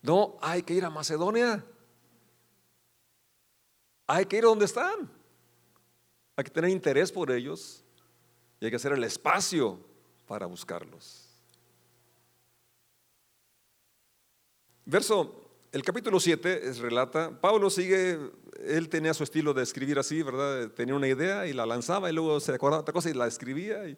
No, 0.00 0.38
hay 0.40 0.62
que 0.62 0.74
ir 0.74 0.84
a 0.84 0.90
Macedonia. 0.90 1.64
Hay 4.06 4.26
que 4.26 4.38
ir 4.38 4.44
a 4.44 4.48
donde 4.48 4.64
están. 4.64 5.10
Hay 6.36 6.44
que 6.44 6.50
tener 6.50 6.70
interés 6.70 7.12
por 7.12 7.30
ellos 7.30 7.84
y 8.58 8.64
hay 8.64 8.70
que 8.70 8.76
hacer 8.76 8.92
el 8.92 9.04
espacio 9.04 9.78
para 10.26 10.46
buscarlos. 10.46 11.28
Verso, 14.84 15.41
el 15.72 15.82
capítulo 15.82 16.20
7 16.20 16.72
relata, 16.80 17.40
Pablo 17.40 17.70
sigue, 17.70 18.18
él 18.62 18.88
tenía 18.90 19.14
su 19.14 19.24
estilo 19.24 19.54
de 19.54 19.62
escribir 19.62 19.98
así, 19.98 20.22
¿verdad? 20.22 20.68
Tenía 20.68 20.94
una 20.94 21.08
idea 21.08 21.46
y 21.46 21.54
la 21.54 21.64
lanzaba 21.64 22.10
y 22.10 22.14
luego 22.14 22.38
se 22.40 22.52
acordaba 22.52 22.82
otra 22.82 22.92
cosa 22.92 23.08
y 23.08 23.14
la 23.14 23.26
escribía. 23.26 23.88
Y, 23.88 23.96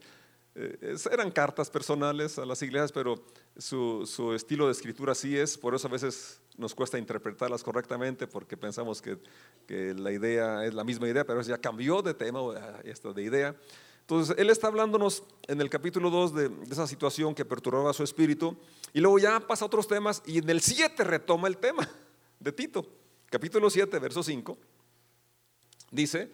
eh, 0.54 0.96
eran 1.10 1.32
cartas 1.32 1.68
personales 1.68 2.38
a 2.38 2.46
las 2.46 2.62
iglesias, 2.62 2.92
pero 2.92 3.24
su, 3.56 4.06
su, 4.06 4.34
estilo 4.34 4.66
de 4.66 4.72
escritura 4.72 5.12
así 5.12 5.36
es, 5.36 5.58
por 5.58 5.74
eso 5.74 5.88
a 5.88 5.90
veces 5.90 6.40
nos 6.56 6.76
cuesta 6.76 6.96
interpretarlas 6.96 7.64
correctamente 7.64 8.28
porque 8.28 8.56
pensamos 8.56 9.02
que, 9.02 9.18
que 9.66 9.94
la 9.94 10.12
idea 10.12 10.64
es 10.64 10.74
la 10.74 10.84
misma 10.84 11.08
idea, 11.08 11.24
pero 11.24 11.42
ya 11.42 11.58
cambió 11.58 12.02
de 12.02 12.14
tema, 12.14 12.38
esto 12.84 13.12
de 13.12 13.22
idea. 13.24 13.56
Entonces, 14.04 14.36
él 14.38 14.50
está 14.50 14.66
hablándonos 14.66 15.22
en 15.46 15.62
el 15.62 15.70
capítulo 15.70 16.10
2 16.10 16.34
de, 16.34 16.50
esa 16.70 16.86
situación 16.86 17.34
que 17.34 17.46
perturbaba 17.46 17.94
su 17.94 18.04
espíritu 18.04 18.54
y 18.92 19.00
luego 19.00 19.18
ya 19.18 19.40
pasa 19.40 19.64
a 19.64 19.66
otros 19.66 19.88
temas 19.88 20.22
y 20.26 20.38
en 20.38 20.50
el 20.50 20.60
7 20.60 21.02
retoma 21.04 21.48
el 21.48 21.56
tema 21.56 21.88
de 22.38 22.52
Tito. 22.52 22.86
Capítulo 23.30 23.70
7, 23.70 23.98
verso 23.98 24.22
5. 24.22 24.58
Dice, 25.90 26.30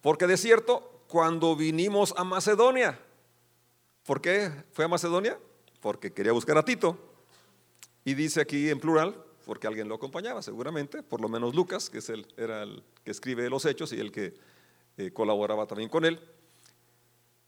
porque 0.00 0.26
de 0.26 0.38
cierto, 0.38 1.02
cuando 1.08 1.54
vinimos 1.54 2.14
a 2.16 2.24
Macedonia, 2.24 2.98
¿por 4.06 4.22
qué 4.22 4.50
fue 4.72 4.86
a 4.86 4.88
Macedonia? 4.88 5.38
Porque 5.80 6.14
quería 6.14 6.32
buscar 6.32 6.56
a 6.56 6.64
Tito. 6.64 6.96
Y 8.02 8.14
dice 8.14 8.40
aquí 8.40 8.70
en 8.70 8.80
plural, 8.80 9.22
porque 9.44 9.66
alguien 9.66 9.88
lo 9.88 9.96
acompañaba 9.96 10.40
seguramente, 10.40 11.02
por 11.02 11.20
lo 11.20 11.28
menos 11.28 11.54
Lucas, 11.54 11.90
que 11.90 11.98
es 11.98 12.08
el, 12.08 12.26
era 12.38 12.62
el 12.62 12.82
que 13.04 13.10
escribe 13.10 13.50
los 13.50 13.66
hechos 13.66 13.92
y 13.92 14.00
el 14.00 14.10
que 14.10 14.32
eh, 14.96 15.10
colaboraba 15.12 15.66
también 15.66 15.90
con 15.90 16.06
él. 16.06 16.18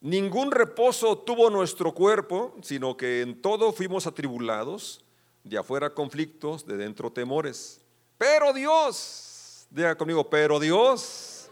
Ningún 0.03 0.51
reposo 0.51 1.17
tuvo 1.17 1.49
nuestro 1.49 1.95
cuerpo, 1.95 2.57
sino 2.61 2.97
que 2.97 3.23
en 3.23 3.41
todo 3.41 3.73
fuimos 3.73 4.09
atribulados, 4.09 5.05
de 5.45 5.57
afuera 5.57 5.95
conflictos, 5.95 6.67
de 6.67 6.77
dentro 6.77 7.13
temores. 7.13 7.81
Pero 8.19 8.53
Dios, 8.53 9.67
diga 9.71 9.97
conmigo, 9.97 10.29
pero 10.29 10.59
Dios. 10.59 11.49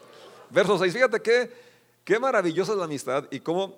Verso 0.51 0.77
6, 0.77 0.93
fíjate 0.93 1.23
qué, 1.23 1.49
qué 2.03 2.19
maravillosa 2.19 2.73
es 2.73 2.79
la 2.79 2.87
amistad 2.87 3.29
y 3.31 3.39
cómo 3.39 3.77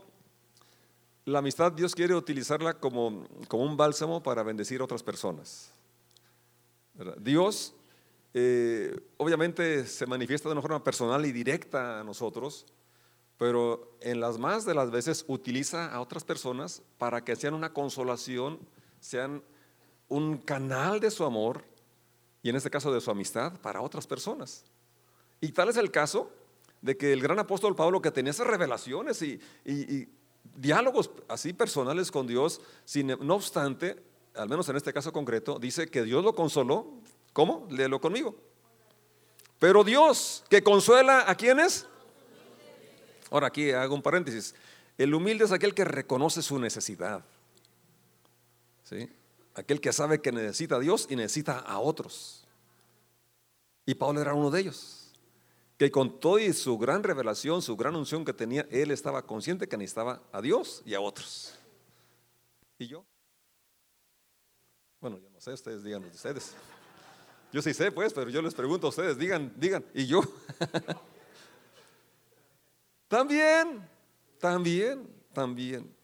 la 1.26 1.40
amistad 1.40 1.70
Dios 1.72 1.94
quiere 1.94 2.14
utilizarla 2.14 2.72
como, 2.72 3.28
como 3.48 3.64
un 3.64 3.76
bálsamo 3.76 4.22
para 4.22 4.42
bendecir 4.42 4.80
a 4.80 4.84
otras 4.84 5.02
personas. 5.02 5.70
Dios 7.18 7.74
eh, 8.32 8.98
obviamente 9.18 9.86
se 9.86 10.06
manifiesta 10.06 10.48
de 10.48 10.54
una 10.54 10.62
forma 10.62 10.82
personal 10.82 11.24
y 11.26 11.32
directa 11.32 12.00
a 12.00 12.04
nosotros, 12.04 12.66
pero 13.42 13.96
en 14.00 14.20
las 14.20 14.38
más 14.38 14.64
de 14.64 14.72
las 14.72 14.92
veces 14.92 15.24
utiliza 15.26 15.92
a 15.92 16.00
otras 16.00 16.22
personas 16.22 16.80
para 16.96 17.24
que 17.24 17.34
sean 17.34 17.54
una 17.54 17.72
consolación, 17.72 18.60
sean 19.00 19.42
un 20.06 20.38
canal 20.38 21.00
de 21.00 21.10
su 21.10 21.24
amor 21.24 21.64
y 22.40 22.50
en 22.50 22.54
este 22.54 22.70
caso 22.70 22.92
de 22.92 23.00
su 23.00 23.10
amistad 23.10 23.54
para 23.60 23.80
otras 23.80 24.06
personas. 24.06 24.62
Y 25.40 25.50
tal 25.50 25.68
es 25.68 25.76
el 25.76 25.90
caso 25.90 26.30
de 26.82 26.96
que 26.96 27.12
el 27.12 27.20
gran 27.20 27.36
apóstol 27.40 27.74
Pablo 27.74 28.00
que 28.00 28.12
tenía 28.12 28.30
esas 28.30 28.46
revelaciones 28.46 29.20
y, 29.22 29.40
diálogos 30.54 31.10
así 31.26 31.52
personales 31.52 32.12
con 32.12 32.28
Dios, 32.28 32.60
sin, 32.84 33.08
no 33.08 33.34
obstante, 33.34 34.00
al 34.36 34.48
menos 34.48 34.68
en 34.68 34.76
este 34.76 34.92
caso 34.92 35.12
concreto, 35.12 35.58
dice 35.58 35.88
que 35.88 36.04
Dios 36.04 36.22
lo 36.22 36.32
consoló. 36.32 36.92
¿Cómo? 37.32 37.66
Léelo 37.70 38.00
conmigo. 38.00 38.36
Pero 39.58 39.82
Dios 39.82 40.44
que 40.48 40.62
consuela 40.62 41.28
a 41.28 41.34
quienes? 41.34 41.88
Ahora 43.32 43.46
aquí 43.46 43.70
hago 43.70 43.94
un 43.94 44.02
paréntesis. 44.02 44.54
El 44.98 45.14
humilde 45.14 45.46
es 45.46 45.52
aquel 45.52 45.74
que 45.74 45.86
reconoce 45.86 46.42
su 46.42 46.58
necesidad. 46.58 47.24
¿sí? 48.84 49.08
Aquel 49.54 49.80
que 49.80 49.90
sabe 49.90 50.20
que 50.20 50.30
necesita 50.30 50.76
a 50.76 50.78
Dios 50.80 51.06
y 51.08 51.16
necesita 51.16 51.58
a 51.58 51.78
otros. 51.78 52.46
Y 53.86 53.94
Pablo 53.94 54.20
era 54.20 54.34
uno 54.34 54.50
de 54.50 54.60
ellos. 54.60 55.12
Que 55.78 55.90
con 55.90 56.20
todo 56.20 56.38
y 56.38 56.52
su 56.52 56.76
gran 56.76 57.02
revelación, 57.02 57.62
su 57.62 57.74
gran 57.74 57.96
unción 57.96 58.22
que 58.22 58.34
tenía, 58.34 58.66
él 58.70 58.90
estaba 58.90 59.22
consciente 59.22 59.66
que 59.66 59.78
necesitaba 59.78 60.22
a 60.30 60.42
Dios 60.42 60.82
y 60.84 60.92
a 60.92 61.00
otros. 61.00 61.54
¿Y 62.78 62.86
yo? 62.86 63.02
Bueno, 65.00 65.18
yo 65.18 65.30
no 65.30 65.40
sé, 65.40 65.54
ustedes 65.54 65.82
digan 65.82 66.04
ustedes. 66.04 66.52
Yo 67.50 67.62
sí 67.62 67.72
sé, 67.72 67.90
pues, 67.90 68.12
pero 68.12 68.28
yo 68.28 68.42
les 68.42 68.52
pregunto 68.52 68.88
a 68.88 68.90
ustedes, 68.90 69.16
digan, 69.16 69.54
digan, 69.56 69.82
¿y 69.94 70.06
yo? 70.06 70.20
También, 73.12 73.86
también, 74.38 75.06
también. 75.34 75.94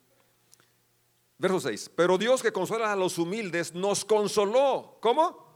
Verso 1.39 1.61
6. 1.61 1.93
Pero 1.97 2.19
Dios 2.19 2.43
que 2.43 2.53
consuela 2.53 2.93
a 2.93 2.97
los 2.97 3.17
humildes 3.17 3.75
nos 3.75 4.05
consoló. 4.05 4.99
¿Cómo? 5.01 5.49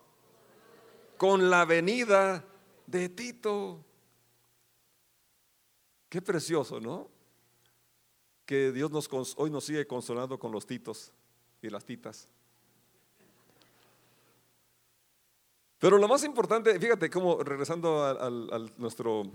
Con 1.19 1.51
la 1.51 1.67
venida 1.67 2.43
de 2.87 3.11
Tito. 3.11 3.85
Qué 6.09 6.23
precioso, 6.23 6.81
¿no? 6.81 7.11
Que 8.47 8.73
Dios 8.73 8.91
nos, 8.91 9.07
hoy 9.37 9.51
nos 9.51 9.65
sigue 9.65 9.87
consolando 9.87 10.39
con 10.39 10.53
los 10.53 10.65
titos 10.65 11.13
y 11.61 11.69
las 11.69 11.85
titas. 11.85 12.31
Pero 15.79 15.99
lo 15.99 16.09
más 16.09 16.25
importante, 16.25 16.81
fíjate 16.81 17.11
cómo 17.11 17.45
regresando 17.45 18.03
a 18.07 18.31
nuestro 18.79 19.31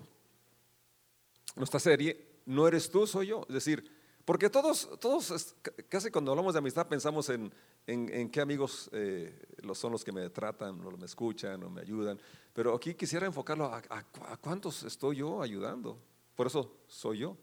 nuestra 1.57 1.79
serie, 1.79 2.41
no 2.45 2.67
eres 2.67 2.89
tú, 2.89 3.05
soy 3.05 3.27
yo. 3.27 3.45
Es 3.49 3.53
decir, 3.55 3.91
Porque 4.25 4.49
todos, 4.49 4.89
todos, 4.99 5.55
casi 5.87 6.11
cuando 6.11 6.31
hablamos 6.31 6.53
de 6.53 6.59
amistad 6.59 6.85
pensamos 6.85 7.29
en, 7.29 7.49
en, 7.85 8.29
qué 8.29 8.41
amigos 8.41 8.89
eh, 8.91 9.31
son 9.73 9.93
los 9.93 10.03
que 10.03 10.11
me 10.11 10.29
tratan, 10.29 10.85
o 10.85 10.91
me 10.97 11.05
escuchan, 11.05 11.63
o 11.63 11.69
me 11.69 11.79
ayudan. 11.79 12.19
Pero 12.53 12.75
aquí 12.75 12.93
quisiera 12.93 13.25
enfocarlo 13.25 13.65
a, 13.65 14.03
cuántos 14.41 14.83
estoy 14.83 15.17
yo 15.17 15.41
ayudando. 15.41 15.97
Por 16.35 16.47
eso 16.47 16.75
soy 16.87 17.19
yo. 17.19 17.29
O 17.31 17.37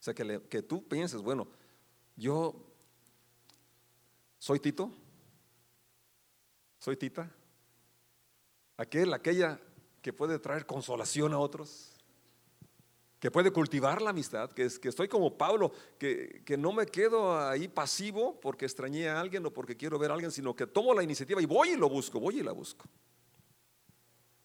sea, 0.00 0.14
que, 0.14 0.42
que 0.48 0.62
tú 0.62 0.88
pienses, 0.88 1.20
bueno, 1.20 1.46
yo 2.16 2.54
soy 4.38 4.60
Tito, 4.60 4.90
soy 6.78 6.96
Tita, 6.96 7.30
aquel, 8.78 9.12
aquella 9.12 9.60
que 10.00 10.12
puede 10.12 10.38
traer 10.38 10.64
consolación 10.66 11.34
a 11.34 11.38
otros 11.38 11.91
que 13.22 13.30
puede 13.30 13.52
cultivar 13.52 14.02
la 14.02 14.10
amistad, 14.10 14.50
que, 14.50 14.64
es, 14.64 14.80
que 14.80 14.88
estoy 14.88 15.06
como 15.06 15.38
Pablo, 15.38 15.70
que, 15.96 16.42
que, 16.44 16.56
no 16.56 16.72
me 16.72 16.86
quedo 16.86 17.38
ahí 17.38 17.68
pasivo 17.68 18.40
porque 18.40 18.64
extrañé 18.64 19.08
a 19.08 19.20
alguien 19.20 19.46
o 19.46 19.52
porque 19.52 19.76
quiero 19.76 19.96
ver 19.96 20.10
a 20.10 20.14
alguien, 20.14 20.32
sino 20.32 20.56
que 20.56 20.66
tomo 20.66 20.92
la 20.92 21.04
iniciativa 21.04 21.40
y 21.40 21.46
voy 21.46 21.68
y 21.68 21.76
lo 21.76 21.88
busco, 21.88 22.18
voy 22.18 22.40
y 22.40 22.42
la 22.42 22.50
busco. 22.50 22.84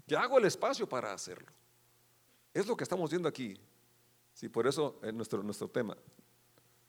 Ya 0.05 0.22
hago 0.22 0.38
el 0.38 0.46
espacio 0.46 0.88
para 0.88 1.12
hacerlo. 1.12 1.48
Es 2.53 2.67
lo 2.67 2.77
que 2.77 2.84
estamos 2.84 3.10
viendo 3.10 3.27
aquí. 3.27 3.60
Sí, 4.31 4.48
por 4.48 4.67
eso 4.67 5.00
es 5.01 5.12
nuestro, 5.12 5.41
nuestro 5.41 5.67
tema. 5.67 5.98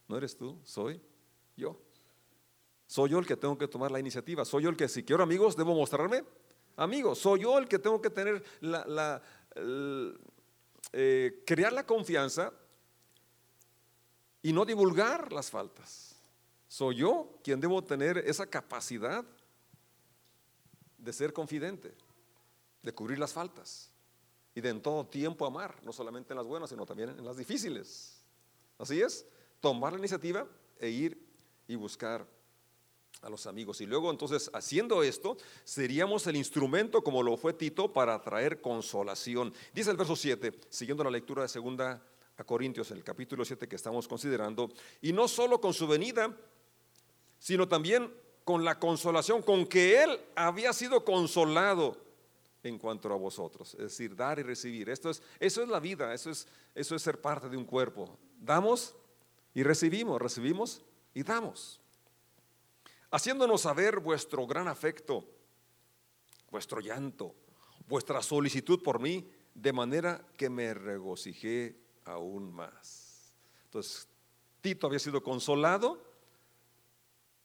No 0.08 0.18
eres 0.18 0.36
tú, 0.36 0.58
soy 0.64 1.00
yo. 1.56 1.80
Soy 2.86 3.08
yo 3.08 3.18
el 3.18 3.24
que 3.24 3.38
tengo 3.38 3.56
que 3.56 3.66
tomar 3.66 3.90
la 3.90 3.98
iniciativa. 3.98 4.44
Soy 4.44 4.64
yo 4.64 4.68
el 4.68 4.76
que 4.76 4.88
si 4.88 5.04
quiero 5.04 5.22
amigos 5.22 5.56
debo 5.56 5.74
mostrarme 5.74 6.22
amigos. 6.76 7.18
Soy 7.18 7.40
yo 7.40 7.56
el 7.56 7.66
que 7.66 7.78
tengo 7.78 8.02
que 8.02 8.10
tener 8.10 8.44
la, 8.60 8.84
la 8.84 9.22
eh, 10.92 11.42
crear 11.46 11.72
la 11.72 11.86
confianza 11.86 12.52
y 14.42 14.52
no 14.52 14.64
divulgar 14.64 15.32
las 15.32 15.50
faltas. 15.50 16.16
Soy 16.68 16.96
yo 16.96 17.38
quien 17.42 17.60
debo 17.60 17.82
tener 17.82 18.18
esa 18.18 18.46
capacidad 18.46 19.24
de 20.98 21.12
ser 21.12 21.32
confidente, 21.32 21.94
de 22.82 22.92
cubrir 22.92 23.18
las 23.18 23.32
faltas 23.32 23.90
y 24.54 24.60
de 24.60 24.70
en 24.70 24.82
todo 24.82 25.06
tiempo 25.06 25.46
amar, 25.46 25.82
no 25.82 25.92
solamente 25.92 26.32
en 26.32 26.38
las 26.38 26.46
buenas, 26.46 26.70
sino 26.70 26.84
también 26.84 27.10
en 27.10 27.24
las 27.24 27.36
difíciles. 27.36 28.20
Así 28.78 29.00
es, 29.00 29.26
tomar 29.60 29.92
la 29.92 29.98
iniciativa 29.98 30.46
e 30.78 30.88
ir 30.88 31.26
y 31.66 31.74
buscar 31.74 32.26
a 33.22 33.30
los 33.30 33.46
amigos. 33.46 33.80
Y 33.80 33.86
luego 33.86 34.10
entonces, 34.10 34.50
haciendo 34.52 35.02
esto, 35.02 35.36
seríamos 35.64 36.26
el 36.26 36.36
instrumento, 36.36 37.02
como 37.02 37.22
lo 37.22 37.36
fue 37.36 37.52
Tito, 37.52 37.92
para 37.92 38.20
traer 38.22 38.60
consolación. 38.60 39.52
Dice 39.74 39.90
el 39.90 39.96
verso 39.96 40.16
7, 40.16 40.52
siguiendo 40.68 41.04
la 41.04 41.10
lectura 41.10 41.42
de 41.42 41.48
segunda 41.48 42.02
a 42.36 42.44
Corintios, 42.44 42.90
en 42.90 42.98
el 42.98 43.04
capítulo 43.04 43.44
7 43.44 43.66
que 43.68 43.76
estamos 43.76 44.06
considerando, 44.06 44.70
y 45.02 45.12
no 45.12 45.26
solo 45.26 45.60
con 45.60 45.74
su 45.74 45.86
venida, 45.86 46.34
sino 47.38 47.66
también 47.66 48.12
con 48.44 48.64
la 48.64 48.78
consolación 48.78 49.42
con 49.42 49.66
que 49.66 50.02
Él 50.02 50.20
había 50.34 50.72
sido 50.72 51.04
consolado 51.04 51.96
en 52.62 52.78
cuanto 52.78 53.12
a 53.12 53.16
vosotros, 53.16 53.74
es 53.74 53.80
decir, 53.80 54.14
dar 54.14 54.38
y 54.38 54.42
recibir. 54.42 54.88
Esto 54.88 55.10
es, 55.10 55.22
eso 55.38 55.62
es 55.62 55.68
la 55.68 55.80
vida, 55.80 56.14
eso 56.14 56.30
es, 56.30 56.46
eso 56.74 56.94
es 56.94 57.02
ser 57.02 57.20
parte 57.20 57.48
de 57.48 57.56
un 57.56 57.64
cuerpo. 57.64 58.16
Damos 58.40 58.94
y 59.54 59.62
recibimos, 59.62 60.20
recibimos 60.20 60.82
y 61.14 61.22
damos 61.22 61.77
haciéndonos 63.10 63.62
saber 63.62 64.00
vuestro 64.00 64.46
gran 64.46 64.68
afecto, 64.68 65.24
vuestro 66.50 66.80
llanto, 66.80 67.34
vuestra 67.86 68.22
solicitud 68.22 68.82
por 68.82 69.00
mí, 69.00 69.30
de 69.54 69.72
manera 69.72 70.24
que 70.36 70.50
me 70.50 70.74
regocijé 70.74 71.76
aún 72.04 72.52
más. 72.52 73.32
Entonces, 73.64 74.08
Tito 74.60 74.86
había 74.86 74.98
sido 74.98 75.22
consolado 75.22 76.02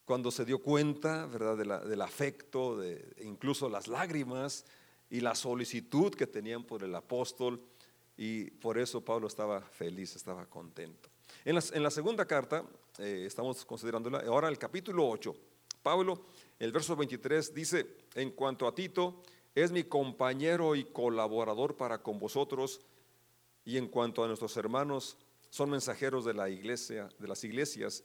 cuando 0.04 0.30
se 0.30 0.44
dio 0.44 0.58
cuenta, 0.60 1.26
¿verdad?, 1.26 1.56
del 1.56 2.02
afecto, 2.02 2.76
de, 2.76 3.14
incluso 3.22 3.68
las 3.68 3.88
lágrimas 3.88 4.64
y 5.08 5.20
la 5.20 5.34
solicitud 5.34 6.14
que 6.14 6.26
tenían 6.26 6.64
por 6.64 6.82
el 6.82 6.94
apóstol, 6.94 7.62
y 8.16 8.50
por 8.50 8.78
eso 8.78 9.04
Pablo 9.04 9.26
estaba 9.26 9.60
feliz, 9.60 10.14
estaba 10.14 10.46
contento. 10.46 11.08
En 11.44 11.54
la, 11.54 11.90
segunda 11.90 12.26
carta, 12.26 12.64
eh, 12.98 13.24
estamos 13.26 13.64
considerándola, 13.64 14.20
ahora 14.26 14.48
el 14.48 14.58
capítulo 14.58 15.08
8, 15.08 15.34
Pablo, 15.84 16.18
el 16.58 16.72
verso 16.72 16.96
23 16.96 17.54
dice, 17.54 17.86
en 18.14 18.30
cuanto 18.30 18.66
a 18.66 18.74
Tito, 18.74 19.22
es 19.54 19.70
mi 19.70 19.84
compañero 19.84 20.74
y 20.74 20.84
colaborador 20.84 21.76
para 21.76 22.02
con 22.02 22.18
vosotros, 22.18 22.80
y 23.66 23.76
en 23.76 23.88
cuanto 23.88 24.24
a 24.24 24.26
nuestros 24.26 24.56
hermanos, 24.56 25.18
son 25.50 25.68
mensajeros 25.68 26.24
de 26.24 26.32
la 26.32 26.48
iglesia, 26.48 27.10
de 27.18 27.28
las 27.28 27.44
iglesias 27.44 28.02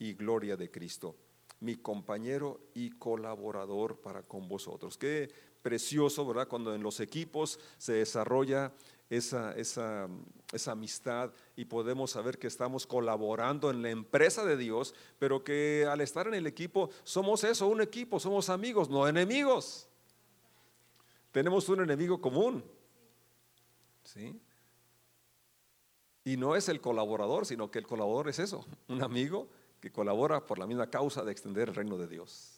y 0.00 0.14
gloria 0.14 0.56
de 0.56 0.68
Cristo. 0.68 1.14
Mi 1.60 1.76
compañero 1.76 2.60
y 2.74 2.90
colaborador 2.90 4.00
para 4.00 4.24
con 4.24 4.48
vosotros. 4.48 4.98
Qué 4.98 5.30
precioso, 5.62 6.26
¿verdad? 6.26 6.48
Cuando 6.48 6.74
en 6.74 6.82
los 6.82 6.98
equipos 6.98 7.60
se 7.78 7.92
desarrolla 7.92 8.72
esa, 9.08 9.52
esa, 9.52 10.08
esa, 10.52 10.72
amistad 10.72 11.32
y 11.54 11.64
podemos 11.64 12.10
saber 12.10 12.38
que 12.38 12.46
estamos 12.46 12.86
colaborando 12.86 13.70
en 13.70 13.82
la 13.82 13.90
empresa 13.90 14.44
de 14.44 14.56
Dios, 14.56 14.94
pero 15.18 15.44
que 15.44 15.86
al 15.88 16.00
estar 16.00 16.26
en 16.26 16.34
el 16.34 16.46
equipo 16.46 16.90
somos 17.04 17.44
eso, 17.44 17.68
un 17.68 17.80
equipo, 17.80 18.18
somos 18.18 18.48
amigos, 18.48 18.90
no 18.90 19.06
enemigos. 19.06 19.88
Tenemos 21.30 21.68
un 21.68 21.82
enemigo 21.82 22.20
común. 22.20 22.64
¿Sí? 24.02 24.40
Y 26.24 26.36
no 26.36 26.56
es 26.56 26.68
el 26.68 26.80
colaborador, 26.80 27.46
sino 27.46 27.70
que 27.70 27.78
el 27.78 27.86
colaborador 27.86 28.28
es 28.28 28.40
eso, 28.40 28.66
un 28.88 29.02
amigo 29.02 29.48
que 29.80 29.92
colabora 29.92 30.44
por 30.44 30.58
la 30.58 30.66
misma 30.66 30.90
causa 30.90 31.22
de 31.22 31.30
extender 31.30 31.68
el 31.68 31.74
reino 31.74 31.96
de 31.96 32.08
Dios. 32.08 32.56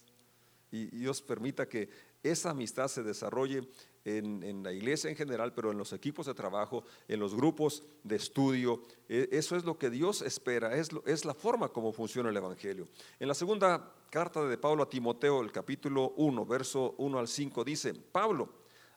Y 0.70 0.86
Dios 0.86 1.20
permita 1.22 1.68
que 1.68 1.90
esa 2.22 2.50
amistad 2.50 2.88
se 2.88 3.02
desarrolle 3.02 3.68
en, 4.04 4.62
la 4.62 4.72
iglesia 4.72 5.10
en 5.10 5.16
general, 5.16 5.52
pero 5.52 5.70
en 5.70 5.78
los 5.78 5.92
equipos 5.92 6.26
de 6.26 6.34
trabajo, 6.34 6.84
en 7.06 7.20
los 7.20 7.34
grupos 7.34 7.82
de 8.02 8.16
estudio. 8.16 8.82
E, 9.08 9.28
eso 9.32 9.56
es 9.56 9.64
lo 9.64 9.78
que 9.78 9.90
Dios 9.90 10.22
espera, 10.22 10.76
es, 10.76 10.90
es 11.06 11.24
la 11.24 11.34
forma 11.34 11.68
como 11.68 11.92
funciona 11.92 12.30
el 12.30 12.36
Evangelio. 12.36 12.88
En 13.18 13.28
la 13.28 13.34
segunda 13.34 13.92
carta 14.10 14.44
de 14.46 14.58
Pablo 14.58 14.82
a 14.82 14.88
Timoteo, 14.88 15.42
el 15.42 15.52
capítulo 15.52 16.14
1, 16.16 16.46
verso 16.46 16.94
1 16.98 17.18
al 17.18 17.28
5, 17.28 17.64
dice, 17.64 17.94
Pablo, 17.94 18.48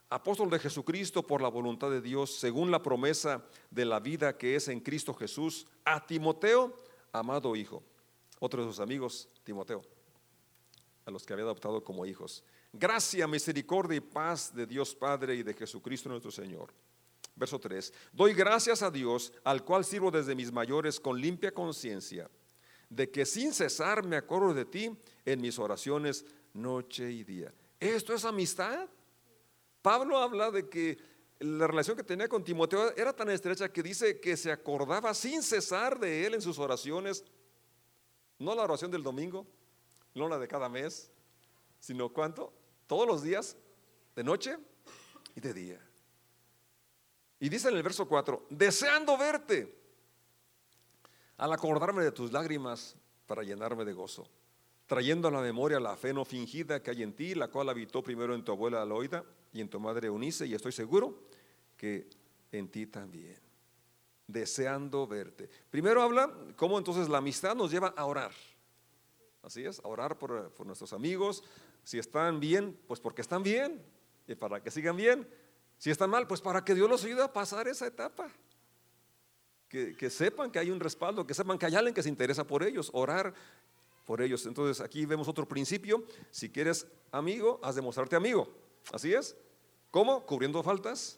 apóstol 0.10 0.50
de 0.50 0.60
Jesucristo 0.60 1.24
por 1.24 1.42
la 1.42 1.48
voluntad 1.48 1.90
de 1.90 2.02
Dios, 2.02 2.36
según 2.36 2.70
la 2.70 2.84
promesa 2.84 3.44
de 3.70 3.86
la 3.86 4.00
vida 4.00 4.38
que 4.38 4.56
es 4.56 4.68
en 4.68 4.82
Cristo 4.82 5.14
Jesús, 5.14 5.68
a 5.86 6.06
Timoteo, 6.06 6.76
amado 7.12 7.56
hijo. 7.56 7.84
Otro 8.40 8.64
de 8.64 8.70
sus 8.70 8.80
amigos, 8.80 9.30
Timoteo, 9.44 9.82
a 11.06 11.12
los 11.12 11.26
que 11.26 11.34
había 11.34 11.46
adoptado 11.46 11.84
como 11.84 12.06
hijos. 12.06 12.44
Gracia, 12.74 13.28
misericordia 13.28 13.98
y 13.98 14.02
paz 14.02 14.54
de 14.56 14.66
Dios 14.66 14.96
Padre 14.96 15.36
y 15.36 15.44
de 15.44 15.54
Jesucristo 15.54 16.08
nuestro 16.08 16.32
Señor. 16.32 16.74
Verso 17.36 17.60
3. 17.60 17.94
Doy 18.14 18.34
gracias 18.34 18.82
a 18.82 18.90
Dios, 18.90 19.34
al 19.44 19.66
cual 19.66 19.84
sirvo 19.84 20.10
desde 20.10 20.36
mis 20.36 20.52
mayores 20.52 21.00
con 21.00 21.20
limpia 21.20 21.54
conciencia, 21.54 22.30
de 22.90 23.10
que 23.10 23.26
sin 23.26 23.54
cesar 23.54 24.04
me 24.06 24.16
acuerdo 24.16 24.54
de 24.54 24.66
ti 24.66 24.98
en 25.26 25.42
mis 25.42 25.60
oraciones 25.60 26.26
noche 26.54 27.12
y 27.12 27.24
día. 27.24 27.54
¿Esto 27.80 28.14
es 28.14 28.24
amistad? 28.24 28.88
Pablo 29.82 30.18
habla 30.18 30.52
de 30.52 30.70
que 30.70 30.98
la 31.40 31.68
relación 31.68 31.98
que 31.98 32.04
tenía 32.04 32.30
con 32.30 32.44
Timoteo 32.44 32.96
era 32.96 33.14
tan 33.14 33.30
estrecha 33.32 33.72
que 33.72 33.82
dice 33.82 34.20
que 34.20 34.38
se 34.38 34.52
acordaba 34.52 35.14
sin 35.14 35.42
cesar 35.42 36.00
de 36.00 36.26
él 36.26 36.36
en 36.36 36.42
sus 36.42 36.60
oraciones. 36.60 37.26
No 38.38 38.56
la 38.56 38.64
oración 38.64 38.92
del 38.92 39.04
domingo, 39.04 39.48
no 40.14 40.30
la 40.30 40.38
de 40.38 40.48
cada 40.48 40.70
mes, 40.70 41.12
sino 41.80 42.10
cuánto? 42.10 42.61
Todos 42.92 43.08
los 43.08 43.24
días, 43.24 43.56
de 44.18 44.22
noche 44.22 44.58
y 45.34 45.40
de 45.40 45.54
día. 45.54 45.80
Y 47.40 47.48
dice 47.48 47.70
en 47.70 47.78
el 47.78 47.84
verso 47.84 48.06
4, 48.06 48.48
deseando 48.50 49.18
verte, 49.18 49.74
al 51.38 51.54
acordarme 51.54 52.04
de 52.04 52.12
tus 52.12 52.34
lágrimas 52.34 52.98
para 53.28 53.44
llenarme 53.44 53.86
de 53.86 53.94
gozo, 53.94 54.28
trayendo 54.88 55.30
a 55.30 55.32
la 55.32 55.40
memoria 55.40 55.80
la 55.80 55.96
fe 55.96 56.14
no 56.14 56.26
fingida 56.26 56.84
que 56.84 56.92
hay 56.92 57.02
en 57.02 57.14
ti, 57.14 57.34
la 57.34 57.48
cual 57.48 57.70
habitó 57.70 58.04
primero 58.04 58.36
en 58.36 58.44
tu 58.44 58.52
abuela 58.52 58.82
Aloida 58.82 59.24
y 59.54 59.62
en 59.62 59.70
tu 59.70 59.80
madre 59.80 60.08
Eunice, 60.08 60.46
y 60.46 60.54
estoy 60.54 60.74
seguro 60.74 61.18
que 61.78 62.10
en 62.52 62.68
ti 62.68 62.88
también, 62.88 63.40
deseando 64.28 65.08
verte. 65.08 65.50
Primero 65.70 66.02
habla 66.02 66.30
cómo 66.58 66.78
entonces 66.78 67.08
la 67.08 67.20
amistad 67.20 67.56
nos 67.56 67.72
lleva 67.72 67.94
a 67.96 68.04
orar. 68.04 68.34
Así 69.44 69.64
es, 69.64 69.80
a 69.80 69.88
orar 69.88 70.20
por, 70.20 70.52
por 70.52 70.68
nuestros 70.68 70.92
amigos, 70.92 71.42
si 71.84 72.00
están 72.00 72.40
bien, 72.40 72.78
pues 72.88 73.00
porque 73.00 73.22
están 73.22 73.44
bien. 73.44 73.82
Y 74.28 74.36
para 74.36 74.62
que 74.62 74.72
sigan 74.72 74.96
bien. 74.96 75.28
Si 75.78 75.90
están 75.90 76.10
mal, 76.10 76.28
pues 76.28 76.42
para 76.42 76.64
que 76.64 76.76
Dios 76.76 76.90
los 76.90 77.04
ayude 77.04 77.24
a 77.24 77.34
pasar 77.34 77.68
esa 77.68 77.88
etapa. 77.88 78.32
Que, 79.68 80.10
sepan 80.10 80.52
que 80.52 80.60
hay 80.60 80.70
un 80.70 80.82
respaldo, 80.82 81.26
que 81.26 81.34
sepan 81.34 81.58
que 81.58 81.66
hay 81.66 81.76
alguien 81.76 81.94
que 81.94 82.04
se 82.04 82.10
interesa 82.10 82.46
por 82.46 82.62
ellos, 82.62 82.90
orar 82.94 83.34
por 84.06 84.22
ellos. 84.22 84.46
Entonces 84.46 84.82
aquí 84.82 85.06
vemos 85.06 85.28
otro 85.28 85.48
principio. 85.48 86.04
Si 86.30 86.50
quieres 86.50 86.86
amigo, 87.12 87.60
has 87.64 87.76
de 87.76 87.82
mostrarte 87.82 88.16
amigo. 88.16 88.54
Así 88.92 89.14
es. 89.14 89.36
¿Cómo? 89.90 90.26
Cubriendo 90.26 90.62
faltas. 90.62 91.18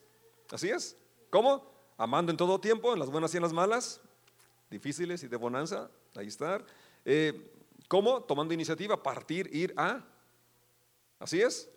Así 0.52 0.70
es. 0.70 0.96
¿Cómo? 1.30 1.74
Amando 1.98 2.32
en 2.32 2.38
todo 2.38 2.60
tiempo, 2.60 2.94
en 2.94 3.00
las 3.00 3.10
buenas 3.10 3.34
y 3.34 3.38
en 3.38 3.44
las 3.44 3.54
malas. 3.54 4.02
difíciles 4.70 5.24
y 5.24 5.28
de 5.28 5.38
bonanza, 5.38 5.90
ahí 6.16 6.28
está. 6.28 6.64
Eh, 7.06 7.52
¿Cómo? 7.88 8.22
Tomando 8.22 8.54
iniciativa, 8.54 9.02
partir, 9.02 9.50
ir 9.54 9.74
a. 9.78 10.06
¿Así 11.24 11.42
es? 11.42 11.70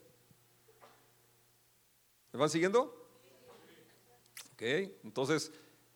¿Me 2.33 2.41
van 2.41 2.51
siguiendo? 2.51 3.09
Ok, 4.55 4.63
entonces, 5.05 5.53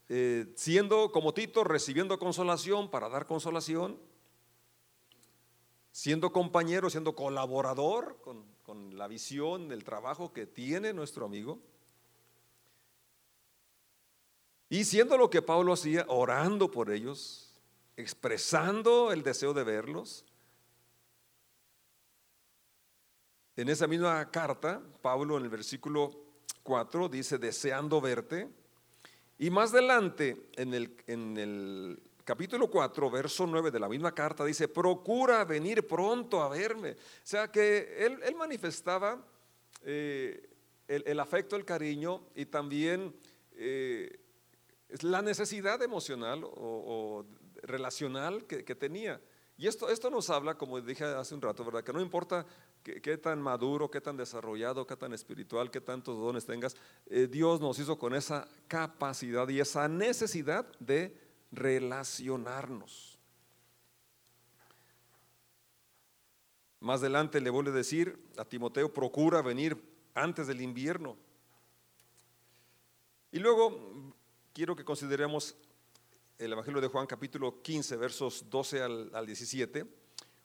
eh, 0.08 0.52
siendo 0.54 1.10
como 1.10 1.34
Tito, 1.34 1.64
recibiendo 1.64 2.16
consolación 2.20 2.92
para 2.92 3.08
dar 3.08 3.26
consolación, 3.26 3.98
siendo 5.90 6.32
compañero, 6.32 6.90
siendo 6.90 7.16
colaborador 7.16 8.20
con, 8.22 8.44
con 8.62 8.96
la 8.96 9.08
visión, 9.08 9.68
del 9.68 9.82
trabajo 9.82 10.32
que 10.32 10.46
tiene 10.46 10.92
nuestro 10.92 11.26
amigo, 11.26 11.58
y 14.68 14.84
siendo 14.84 15.16
lo 15.16 15.28
que 15.28 15.42
Pablo 15.42 15.72
hacía, 15.72 16.04
orando 16.06 16.70
por 16.70 16.92
ellos, 16.92 17.52
expresando 17.96 19.10
el 19.10 19.24
deseo 19.24 19.54
de 19.54 19.64
verlos. 19.64 20.24
En 23.60 23.68
esa 23.68 23.86
misma 23.86 24.30
carta, 24.30 24.80
Pablo 25.02 25.36
en 25.36 25.44
el 25.44 25.50
versículo 25.50 26.10
4 26.62 27.10
dice, 27.10 27.36
deseando 27.36 28.00
verte. 28.00 28.48
Y 29.38 29.50
más 29.50 29.74
adelante, 29.74 30.48
en 30.56 30.72
el, 30.72 30.96
en 31.06 31.36
el 31.36 32.02
capítulo 32.24 32.70
4, 32.70 33.10
verso 33.10 33.46
9 33.46 33.70
de 33.70 33.78
la 33.78 33.90
misma 33.90 34.14
carta, 34.14 34.46
dice, 34.46 34.66
procura 34.66 35.44
venir 35.44 35.86
pronto 35.86 36.42
a 36.42 36.48
verme. 36.48 36.92
O 36.92 36.96
sea 37.22 37.48
que 37.52 37.98
él, 37.98 38.34
manifestaba 38.34 39.22
eh, 39.82 40.48
el, 40.88 41.20
afecto, 41.20 41.54
el 41.54 41.66
cariño 41.66 42.28
y 42.34 42.46
también 42.46 43.14
eh, 43.56 44.20
la 45.02 45.20
necesidad 45.20 45.82
emocional 45.82 46.44
o, 46.44 47.26
relacional 47.62 48.46
que, 48.46 48.74
tenía. 48.74 49.20
Y 49.60 49.66
esto, 49.66 49.90
esto 49.90 50.08
nos 50.08 50.30
habla, 50.30 50.56
como 50.56 50.80
dije 50.80 51.04
hace 51.04 51.34
un 51.34 51.42
rato, 51.42 51.62
¿verdad? 51.66 51.84
Que 51.84 51.92
no 51.92 52.00
importa 52.00 52.46
qué, 52.82 53.18
tan 53.18 53.42
maduro, 53.42 53.90
qué 53.90 54.00
tan 54.00 54.16
desarrollado, 54.16 54.86
qué 54.86 54.96
tan 54.96 55.12
espiritual, 55.12 55.70
qué 55.70 55.82
tantos 55.82 56.18
dones 56.18 56.46
tengas, 56.46 56.74
eh, 57.04 57.28
Dios 57.30 57.60
nos 57.60 57.78
hizo 57.78 57.98
con 57.98 58.14
esa 58.14 58.48
capacidad 58.68 59.46
y 59.50 59.60
esa 59.60 59.86
necesidad 59.86 60.64
de 60.78 61.14
relacionarnos. 61.52 63.18
Más 66.80 67.00
adelante 67.00 67.38
le 67.38 67.50
vuelve 67.50 67.72
a 67.72 67.74
decir 67.74 68.18
a 68.38 68.46
Timoteo, 68.46 68.90
procura 68.90 69.42
venir 69.42 69.76
antes 70.14 70.46
del 70.46 70.62
invierno. 70.62 71.18
Y 73.30 73.38
luego 73.40 74.14
quiero 74.54 74.74
que 74.74 74.86
consideremos 74.86 75.54
el 76.40 76.52
Evangelio 76.52 76.80
de 76.80 76.88
Juan 76.88 77.06
capítulo 77.06 77.60
15, 77.60 77.96
versos 77.96 78.46
12 78.48 78.82
al, 78.82 79.26
17. 79.26 79.84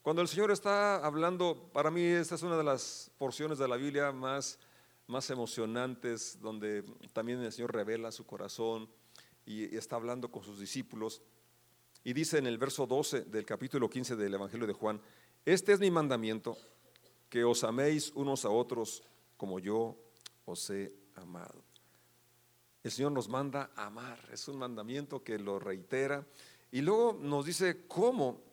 Cuando 0.01 0.21
el 0.21 0.27
Señor 0.27 0.51
está 0.51 0.97
hablando, 0.97 1.69
para 1.71 1.89
mí 1.89 2.03
esta 2.03 2.35
es 2.35 2.43
una 2.43 2.57
de 2.57 2.65
las 2.65 3.09
porciones 3.17 3.57
de 3.59 3.67
la 3.69 3.77
Biblia 3.77 4.11
más, 4.11 4.59
más 5.07 5.29
emocionantes, 5.29 6.37
donde 6.41 6.83
también 7.13 7.41
el 7.41 7.51
Señor 7.53 7.73
revela 7.73 8.11
su 8.11 8.25
corazón, 8.25 8.89
y, 9.45 9.73
está 9.77 9.95
hablando 9.95 10.29
con 10.29 10.43
sus 10.43 10.59
discípulos. 10.59 11.21
Y 12.03 12.11
dice 12.11 12.39
en 12.39 12.47
el 12.47 12.57
verso 12.57 12.85
12 12.85 13.21
del 13.21 13.45
capítulo 13.45 13.89
15 13.89 14.17
del 14.17 14.33
Evangelio 14.33 14.67
de 14.67 14.73
Juan, 14.73 15.01
este 15.45 15.71
es 15.71 15.79
mi 15.79 15.91
mandamiento, 15.91 16.57
que 17.29 17.45
os 17.45 17.63
améis 17.63 18.11
unos 18.15 18.43
a 18.43 18.49
otros 18.49 19.01
como 19.37 19.59
yo 19.59 19.97
os 20.43 20.69
he 20.69 20.93
amado. 21.15 21.64
El 22.85 22.91
Señor 22.91 23.13
nos 23.13 23.27
manda 23.27 23.71
amar, 23.75 24.19
es 24.31 24.47
un 24.47 24.59
mandamiento 24.59 25.23
que 25.23 25.39
lo 25.39 25.57
reitera. 25.57 26.23
Y 26.71 26.81
luego 26.81 27.17
nos 27.19 27.43
dice 27.43 27.87
cómo. 27.87 28.43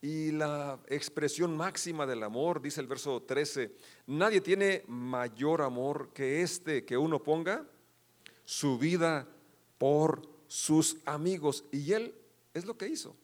Y 0.00 0.30
la 0.30 0.80
expresión 0.86 1.54
máxima 1.54 2.06
del 2.06 2.22
amor, 2.22 2.62
dice 2.62 2.80
el 2.80 2.86
verso 2.86 3.20
13, 3.24 3.76
nadie 4.06 4.40
tiene 4.40 4.82
mayor 4.86 5.60
amor 5.60 6.08
que 6.14 6.40
este, 6.40 6.86
que 6.86 6.96
uno 6.96 7.22
ponga 7.22 7.66
su 8.46 8.78
vida 8.78 9.28
por 9.76 10.22
sus 10.48 10.96
amigos. 11.04 11.62
Y 11.70 11.92
él 11.92 12.14
es 12.54 12.64
lo 12.64 12.78
que 12.78 12.88
hizo. 12.88 13.14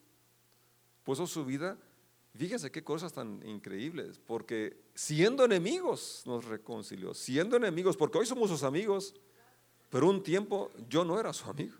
Puso 1.03 1.25
su 1.25 1.43
vida, 1.45 1.79
fíjense 2.35 2.69
qué 2.69 2.83
cosas 2.83 3.11
tan 3.11 3.41
increíbles, 3.43 4.21
porque 4.23 4.77
siendo 4.93 5.45
enemigos 5.45 6.21
nos 6.27 6.45
reconcilió, 6.45 7.15
siendo 7.15 7.57
enemigos, 7.57 7.97
porque 7.97 8.19
hoy 8.19 8.27
somos 8.27 8.51
sus 8.51 8.61
amigos, 8.61 9.15
pero 9.93 10.09
un 10.09 10.23
tiempo 10.23 10.71
yo 10.89 11.05
no 11.05 11.19
era 11.19 11.31
su 11.33 11.47
amigo, 11.47 11.77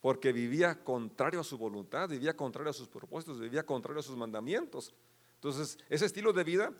porque 0.00 0.32
vivía 0.32 0.82
contrario 0.82 1.40
a 1.40 1.44
su 1.44 1.58
voluntad, 1.58 2.08
vivía 2.08 2.34
contrario 2.34 2.70
a 2.70 2.72
sus 2.72 2.88
propósitos, 2.88 3.38
vivía 3.38 3.62
contrario 3.62 4.00
a 4.00 4.02
sus 4.02 4.16
mandamientos. 4.16 4.94
Entonces, 5.34 5.76
ese 5.90 6.06
estilo 6.06 6.32
de 6.32 6.44
vida, 6.44 6.72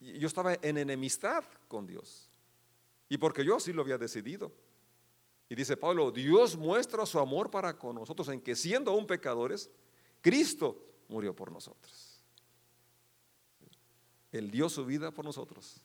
yo 0.00 0.26
estaba 0.26 0.54
en 0.62 0.78
enemistad 0.78 1.44
con 1.68 1.86
Dios. 1.86 2.28
Y 3.08 3.18
porque 3.18 3.44
yo 3.44 3.54
así 3.54 3.72
lo 3.72 3.82
había 3.82 3.98
decidido. 3.98 4.50
Y 5.48 5.54
dice 5.54 5.76
Pablo, 5.76 6.10
Dios 6.10 6.56
muestra 6.56 7.06
su 7.06 7.20
amor 7.20 7.48
para 7.48 7.78
con 7.78 7.94
nosotros 7.94 8.28
en 8.30 8.40
que 8.40 8.56
siendo 8.56 8.90
aún 8.90 9.06
pecadores, 9.06 9.70
Cristo 10.20 10.76
murió 11.06 11.36
por 11.36 11.52
nosotros. 11.52 12.20
Él 14.32 14.50
dio 14.50 14.68
su 14.68 14.84
vida 14.84 15.12
por 15.12 15.24
nosotros, 15.24 15.80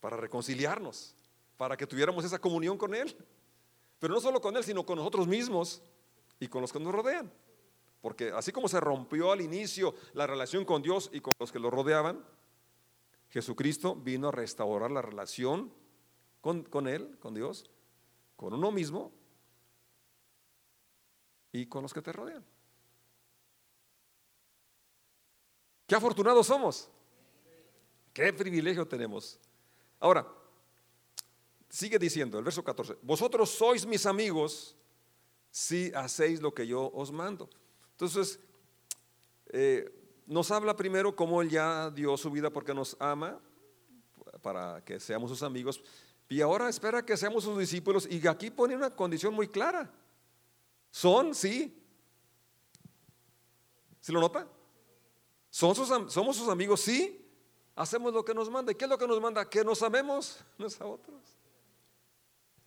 para 0.00 0.16
reconciliarnos, 0.16 1.14
para 1.56 1.76
que 1.76 1.86
tuviéramos 1.86 2.24
esa 2.24 2.38
comunión 2.38 2.76
con 2.76 2.94
Él. 2.94 3.16
Pero 3.98 4.14
no 4.14 4.20
solo 4.20 4.40
con 4.40 4.56
Él, 4.56 4.64
sino 4.64 4.84
con 4.84 4.98
nosotros 4.98 5.26
mismos 5.26 5.82
y 6.38 6.48
con 6.48 6.60
los 6.60 6.72
que 6.72 6.80
nos 6.80 6.92
rodean. 6.92 7.32
Porque 8.00 8.30
así 8.30 8.52
como 8.52 8.68
se 8.68 8.78
rompió 8.80 9.32
al 9.32 9.40
inicio 9.40 9.94
la 10.12 10.26
relación 10.26 10.64
con 10.64 10.82
Dios 10.82 11.10
y 11.12 11.20
con 11.20 11.32
los 11.38 11.50
que 11.50 11.58
lo 11.58 11.70
rodeaban, 11.70 12.24
Jesucristo 13.30 13.94
vino 13.94 14.28
a 14.28 14.32
restaurar 14.32 14.90
la 14.90 15.02
relación 15.02 15.72
con, 16.40 16.62
con 16.62 16.86
Él, 16.86 17.18
con 17.18 17.34
Dios, 17.34 17.68
con 18.36 18.52
uno 18.52 18.70
mismo 18.70 19.12
y 21.52 21.66
con 21.66 21.82
los 21.82 21.92
que 21.92 22.02
te 22.02 22.12
rodean. 22.12 22.44
Qué 25.86 25.94
afortunados 25.94 26.46
somos. 26.46 26.90
Qué 28.12 28.32
privilegio 28.32 28.86
tenemos. 28.86 29.38
Ahora, 30.00 30.26
sigue 31.76 31.98
diciendo 31.98 32.38
el 32.38 32.44
verso 32.44 32.64
14, 32.64 32.96
vosotros 33.02 33.50
sois 33.50 33.84
mis 33.84 34.06
amigos 34.06 34.74
si 35.50 35.92
hacéis 35.94 36.40
lo 36.40 36.54
que 36.54 36.66
yo 36.66 36.90
os 36.94 37.12
mando. 37.12 37.50
Entonces, 37.92 38.40
eh, 39.48 39.92
nos 40.26 40.50
habla 40.50 40.74
primero 40.74 41.14
cómo 41.14 41.42
Él 41.42 41.50
ya 41.50 41.90
dio 41.90 42.16
su 42.16 42.30
vida 42.30 42.48
porque 42.48 42.72
nos 42.72 42.96
ama, 42.98 43.38
para 44.40 44.82
que 44.84 44.98
seamos 44.98 45.28
sus 45.30 45.42
amigos, 45.42 45.82
y 46.30 46.40
ahora 46.40 46.70
espera 46.70 47.04
que 47.04 47.16
seamos 47.16 47.44
sus 47.44 47.58
discípulos. 47.58 48.08
Y 48.10 48.26
aquí 48.26 48.50
pone 48.50 48.74
una 48.74 48.90
condición 48.90 49.34
muy 49.34 49.46
clara. 49.46 49.92
Son, 50.90 51.34
sí. 51.34 51.78
¿Se 54.00 54.12
lo 54.12 54.20
nota? 54.20 54.48
¿Son 55.50 55.74
somos 56.10 56.36
sus 56.36 56.48
amigos, 56.48 56.80
sí. 56.80 57.22
Hacemos 57.76 58.12
lo 58.12 58.24
que 58.24 58.34
nos 58.34 58.50
manda. 58.50 58.72
¿Y 58.72 58.74
qué 58.74 58.86
es 58.86 58.90
lo 58.90 58.98
que 58.98 59.06
nos 59.06 59.20
manda? 59.20 59.48
Que 59.48 59.62
nos 59.62 59.82
amemos 59.82 60.44
unos 60.58 60.80
a 60.80 60.86
otros. 60.86 61.36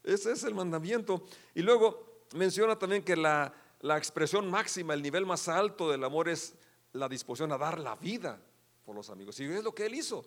Ese 0.03 0.31
es 0.31 0.43
el 0.43 0.53
mandamiento. 0.53 1.25
Y 1.53 1.61
luego 1.61 2.25
menciona 2.35 2.77
también 2.77 3.03
que 3.03 3.15
la, 3.15 3.53
la 3.81 3.97
expresión 3.97 4.49
máxima, 4.49 4.93
el 4.93 5.01
nivel 5.01 5.25
más 5.25 5.47
alto 5.47 5.89
del 5.89 6.03
amor 6.03 6.29
es 6.29 6.55
la 6.93 7.07
disposición 7.07 7.51
a 7.51 7.57
dar 7.57 7.79
la 7.79 7.95
vida 7.95 8.41
por 8.85 8.95
los 8.95 9.09
amigos. 9.09 9.39
Y 9.39 9.45
es 9.45 9.63
lo 9.63 9.73
que 9.73 9.85
él 9.85 9.95
hizo. 9.95 10.25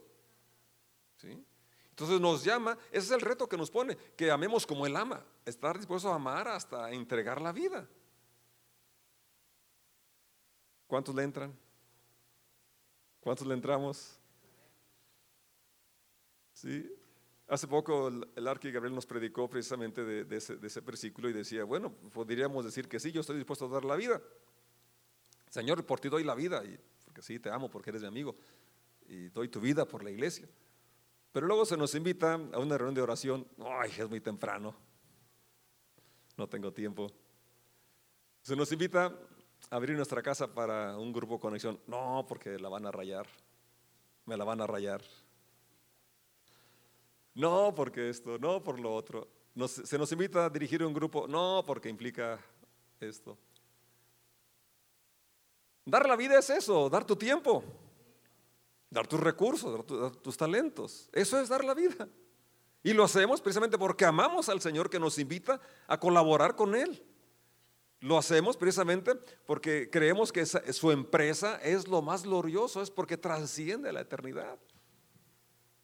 ¿Sí? 1.16 1.44
Entonces 1.92 2.20
nos 2.20 2.42
llama, 2.42 2.78
ese 2.90 3.06
es 3.06 3.11
el 3.11 3.20
reto 3.20 3.46
que 3.48 3.58
nos 3.58 3.70
pone, 3.70 3.96
que 4.16 4.30
amemos 4.30 4.66
como 4.66 4.87
Él 4.87 4.96
ama, 4.96 5.22
estar 5.44 5.76
dispuesto 5.76 6.11
a 6.11 6.14
amar 6.14 6.48
hasta 6.48 6.90
entregar 6.90 7.40
la 7.40 7.52
vida. 7.52 7.87
¿Cuántos 10.87 11.14
le 11.14 11.22
entran? 11.22 11.54
¿Cuántos 13.20 13.46
le 13.46 13.54
entramos? 13.54 14.18
Sí. 16.54 16.90
Hace 17.48 17.66
poco 17.66 18.09
el, 18.09 18.48
Arqui 18.48 18.70
Gabriel 18.70 18.94
nos 18.94 19.07
predicó 19.07 19.48
precisamente 19.48 20.05
de, 20.05 20.37
ese, 20.37 20.57
de, 20.57 20.66
ese, 20.66 20.81
versículo 20.81 21.28
y 21.28 21.33
decía, 21.33 21.64
bueno, 21.64 21.92
podríamos 22.12 22.64
decir 22.64 22.88
que 22.88 22.98
sí, 22.98 23.12
yo 23.12 23.20
estoy 23.20 23.37
dispuesto 23.37 23.66
a 23.66 23.68
dar 23.68 23.85
la 23.85 23.96
vida. 23.96 24.22
Señor, 25.50 25.85
por 25.85 26.00
ti 26.00 26.09
doy 26.09 26.24
la 26.24 26.35
vida, 26.35 26.64
y, 26.64 26.78
porque 27.05 27.20
sí, 27.20 27.38
te 27.38 27.50
amo, 27.50 27.70
porque 27.70 27.90
eres 27.90 28.02
mi 28.02 28.09
amigo, 28.09 28.37
y 29.07 29.28
doy 29.28 29.48
tu 29.48 29.61
vida 29.61 29.87
por 29.87 30.02
la 30.02 30.11
iglesia. 30.11 30.48
Pero 31.33 31.46
luego 31.46 31.64
se 31.64 31.76
nos 31.76 31.94
invita 31.94 32.35
a 32.35 32.59
una 32.59 32.76
reunión 32.76 32.94
de 32.94 33.02
oración. 33.02 33.46
Ay, 33.59 33.90
es 33.98 34.09
muy 34.09 34.20
temprano. 34.20 34.74
No 36.37 36.46
tengo 36.46 36.72
tiempo. 36.72 37.11
Se 38.42 38.55
nos 38.55 38.70
invita 38.70 39.07
a 39.70 39.76
abrir 39.76 39.96
nuestra 39.96 40.22
casa 40.22 40.52
para 40.52 40.96
un 40.98 41.12
grupo 41.12 41.35
de 41.35 41.40
conexión. 41.40 41.81
No, 41.87 42.24
porque 42.28 42.59
la 42.59 42.68
van 42.68 42.87
a 42.87 42.90
rayar. 42.90 43.26
Me 44.26 44.37
la 44.37 44.44
van 44.44 44.61
a 44.61 44.66
rayar. 44.66 45.02
No, 47.35 47.75
porque 47.75 48.11
esto, 48.11 48.38
no 48.38 48.62
por 48.62 48.79
lo 48.79 48.95
otro. 48.95 49.29
se 49.66 49.99
nos 49.99 50.12
invita 50.12 50.47
a 50.47 50.51
dirigir 50.51 50.85
un 50.85 50.92
grupo. 50.92 51.27
No, 51.27 51.62
porque 51.66 51.88
implica 51.88 52.38
esto. 53.01 53.38
Dar 55.85 56.09
la 56.09 56.16
vida 56.16 56.38
es 56.38 56.49
eso, 56.51 56.88
dar 56.88 57.05
tu 57.05 57.16
tiempo, 57.16 57.64
dar 58.88 59.07
tus 59.07 59.18
recursos, 59.18 59.85
dar, 59.88 60.11
tus 60.16 60.37
talentos. 60.37 61.09
Eso 61.12 61.40
es 61.40 61.49
dar 61.49 61.64
la 61.64 61.75
vida. 61.75 62.09
Y 62.85 62.92
lo 62.92 63.05
hacemos 63.05 63.40
precisamente 63.40 63.79
porque 63.79 64.05
amamos 64.05 64.49
al 64.49 64.61
Señor 64.61 64.90
que 64.90 65.01
nos 65.01 65.18
invita 65.18 65.61
a 65.87 65.99
colaborar 65.99 66.55
con 66.55 66.75
Él. 66.75 67.03
Lo 68.01 68.18
hacemos 68.18 68.57
precisamente 68.57 69.14
porque 69.47 69.88
creemos 69.90 70.33
que 70.33 70.45
su 70.45 70.90
empresa 70.90 71.61
es 71.62 71.87
lo 71.87 72.03
más 72.03 72.25
glorioso, 72.25 72.83
es 72.83 72.90
porque 72.90 73.16
trasciende 73.16 73.92
la 73.92 74.01
eternidad. 74.01 74.59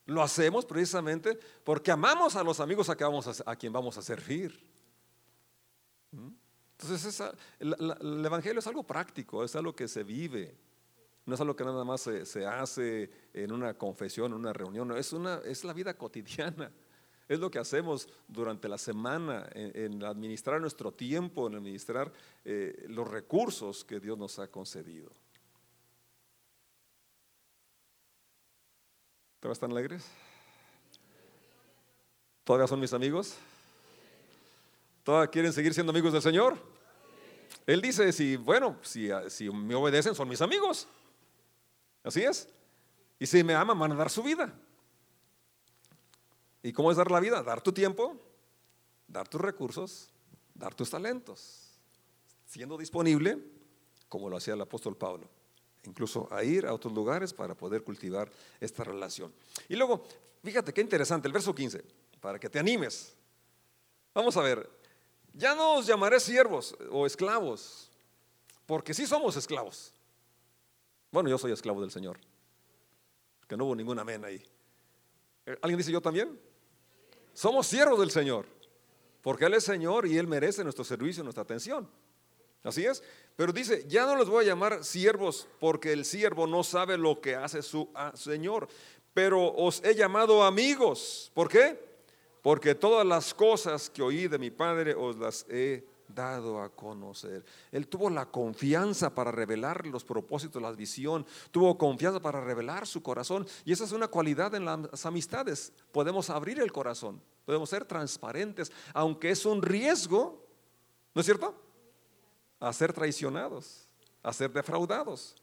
Lo 0.09 0.23
hacemos 0.23 0.64
precisamente 0.64 1.38
porque 1.62 1.90
amamos 1.90 2.35
a 2.35 2.42
los 2.42 2.61
amigos 2.61 2.88
a, 2.88 2.97
a, 3.44 3.57
quien 3.57 3.71
vamos 3.71 3.99
a 3.99 4.03
servir. 4.03 4.59
¿Mm? 6.12 6.31
Entonces, 6.81 7.23
el, 7.59 8.25
Evangelio 8.25 8.59
es 8.59 8.66
algo 8.66 8.85
práctico, 8.85 9.44
es 9.44 9.55
algo 9.55 9.77
que 9.77 9.87
se 9.87 10.05
vive. 10.05 10.57
No 11.27 11.35
es 11.35 11.40
algo 11.42 11.55
que 11.55 11.62
nada 11.62 11.85
más 11.85 12.01
se, 12.01 12.47
hace 12.47 13.11
en 13.35 13.53
una 13.53 13.75
confesión, 13.75 14.33
en 14.33 14.38
una 14.38 14.55
reunión, 14.55 14.97
es 14.97 15.12
la 15.64 15.73
vida 15.75 15.92
cotidiana. 15.94 16.73
Es 17.29 17.38
lo 17.38 17.51
que 17.51 17.59
hacemos 17.59 18.09
durante 18.27 18.71
la 18.71 18.79
semana 18.79 19.47
en, 19.53 20.03
administrar 20.03 20.62
nuestro 20.62 20.92
tiempo, 20.92 21.47
en 21.47 21.57
administrar 21.57 22.11
eh, 22.42 22.87
los 22.88 23.07
recursos 23.07 23.85
que 23.85 24.01
Dios 24.01 24.16
nos 24.16 24.38
ha 24.38 24.51
concedido. 24.51 25.11
¿Todavía 29.40 29.53
están 29.53 29.70
alegres? 29.70 30.05
¿Todavía 32.44 32.66
son 32.66 32.81
mis 32.81 32.92
amigos? 32.92 33.37
¿Todavía 35.05 35.31
quieren 35.31 35.53
seguir 35.53 35.72
siendo 35.72 35.90
amigos 35.90 36.12
del 36.12 36.22
Señor? 36.22 36.59
Él 37.66 37.81
dice, 37.81 38.12
si, 38.12 38.37
bueno, 38.37 38.77
si, 38.83 39.11
si 39.29 39.48
me 39.51 39.74
obedecen 39.74 40.14
son 40.14 40.29
mis 40.29 40.40
amigos. 40.40 40.88
Así 42.03 42.22
es. 42.22 42.48
Y 43.18 43.27
si 43.27 43.44
me 43.44 43.55
aman 43.55 43.79
van 43.79 43.92
a 43.92 43.94
dar 43.94 44.11
su 44.11 44.22
vida. 44.22 44.53
¿Y 46.62 46.72
cómo 46.72 46.90
es 46.90 46.96
dar 46.96 47.11
la 47.11 47.20
vida? 47.20 47.42
Dar 47.42 47.61
tu 47.61 47.72
tiempo, 47.72 48.16
dar 49.07 49.29
tus 49.29 49.40
recursos, 49.40 50.11
dar 50.55 50.74
tus 50.74 50.90
talentos, 50.90 51.79
siendo 52.46 52.77
disponible, 52.77 53.38
como 54.09 54.29
lo 54.29 54.37
hacía 54.37 54.55
el 54.55 54.61
apóstol 54.61 54.96
Pablo, 54.96 55.29
incluso 55.88 56.29
a 56.31 56.44
ir 56.44 56.66
a 56.66 56.74
otros 56.74 56.92
lugares 56.92 57.33
para 57.33 57.55
poder 57.55 57.83
cultivar 57.83 58.31
esta 58.61 58.85
relación. 58.85 59.33
Y 59.68 59.77
luego, 59.77 60.05
fíjate 60.42 60.72
qué 60.72 60.81
interesante, 60.81 61.27
el 61.27 61.33
verso 61.33 61.55
15, 61.55 61.83
para 62.20 62.38
que 62.38 62.48
te 62.48 62.59
animes. 62.59 63.14
Vamos 64.14 64.37
a 64.37 64.42
ver, 64.42 64.68
ya 65.33 65.55
no 65.55 65.77
os 65.77 65.87
llamaré 65.87 66.20
siervos 66.20 66.77
o 66.90 67.07
esclavos, 67.07 67.90
porque 68.66 68.92
sí 68.92 69.07
somos 69.07 69.37
esclavos. 69.37 69.92
Bueno, 71.11 71.31
yo 71.31 71.38
soy 71.38 71.53
esclavo 71.53 71.81
del 71.81 71.90
Señor, 71.90 72.18
que 73.46 73.57
no 73.57 73.64
hubo 73.64 73.74
ningún 73.74 73.98
amén 73.98 74.24
ahí. 74.24 74.42
¿Alguien 75.62 75.79
dice 75.79 75.92
yo 75.92 76.03
también? 76.03 76.38
Somos 77.33 77.66
siervos 77.66 77.98
del 78.01 78.11
Señor, 78.11 78.46
porque 79.22 79.46
Él 79.46 79.55
es 79.55 79.64
Señor 79.64 80.07
y 80.07 80.18
Él 80.18 80.27
merece 80.27 80.62
nuestro 80.64 80.85
servicio, 80.85 81.22
nuestra 81.22 81.42
atención. 81.42 81.88
Así 82.62 82.85
es. 82.85 83.03
Pero 83.37 83.53
dice, 83.53 83.85
ya 83.87 84.05
no 84.05 84.16
los 84.16 84.29
voy 84.29 84.44
a 84.44 84.49
llamar 84.49 84.85
siervos 84.85 85.47
porque 85.61 85.92
el 85.92 86.05
siervo 86.05 86.47
no 86.47 86.64
sabe 86.64 86.99
lo 86.99 87.21
que 87.21 87.37
hace 87.37 87.62
su 87.62 87.88
ah, 87.94 88.12
Señor, 88.14 88.68
pero 89.14 89.53
os 89.55 89.83
he 89.85 89.94
llamado 89.94 90.42
amigos. 90.42 91.31
¿Por 91.35 91.49
qué? 91.49 91.79
Porque 92.42 92.75
todas 92.75 93.07
las 93.07 93.33
cosas 93.33 93.88
que 93.90 94.03
oí 94.03 94.27
de 94.29 94.38
mi 94.38 94.51
Padre 94.51 94.94
os 94.94 95.16
las 95.16 95.47
he 95.49 95.85
dado 96.09 96.61
a 96.61 96.71
conocer. 96.71 97.44
Él 97.71 97.87
tuvo 97.87 98.11
la 98.11 98.27
confianza 98.27 99.14
para 99.14 99.31
revelar 99.31 99.87
los 99.87 100.05
propósitos, 100.05 100.61
la 100.61 100.73
visión, 100.73 101.27
tuvo 101.51 101.77
confianza 101.77 102.21
para 102.21 102.40
revelar 102.40 102.87
su 102.87 103.03
corazón. 103.03 103.47
Y 103.64 103.73
esa 103.73 103.85
es 103.85 103.92
una 103.92 104.09
cualidad 104.09 104.55
en 104.55 104.64
las 104.64 105.07
amistades. 105.07 105.73
Podemos 105.92 106.31
abrir 106.31 106.59
el 106.61 106.73
corazón, 106.73 107.23
podemos 107.44 107.71
ser 107.71 107.85
transparentes, 107.85 108.73
aunque 108.94 109.31
es 109.31 109.44
un 109.47 109.62
riesgo, 109.62 110.44
¿no 111.14 111.21
es 111.21 111.27
cierto? 111.27 111.68
A 112.61 112.73
ser 112.73 112.92
traicionados, 112.92 113.88
a 114.23 114.33
ser 114.33 114.53
defraudados. 114.53 115.37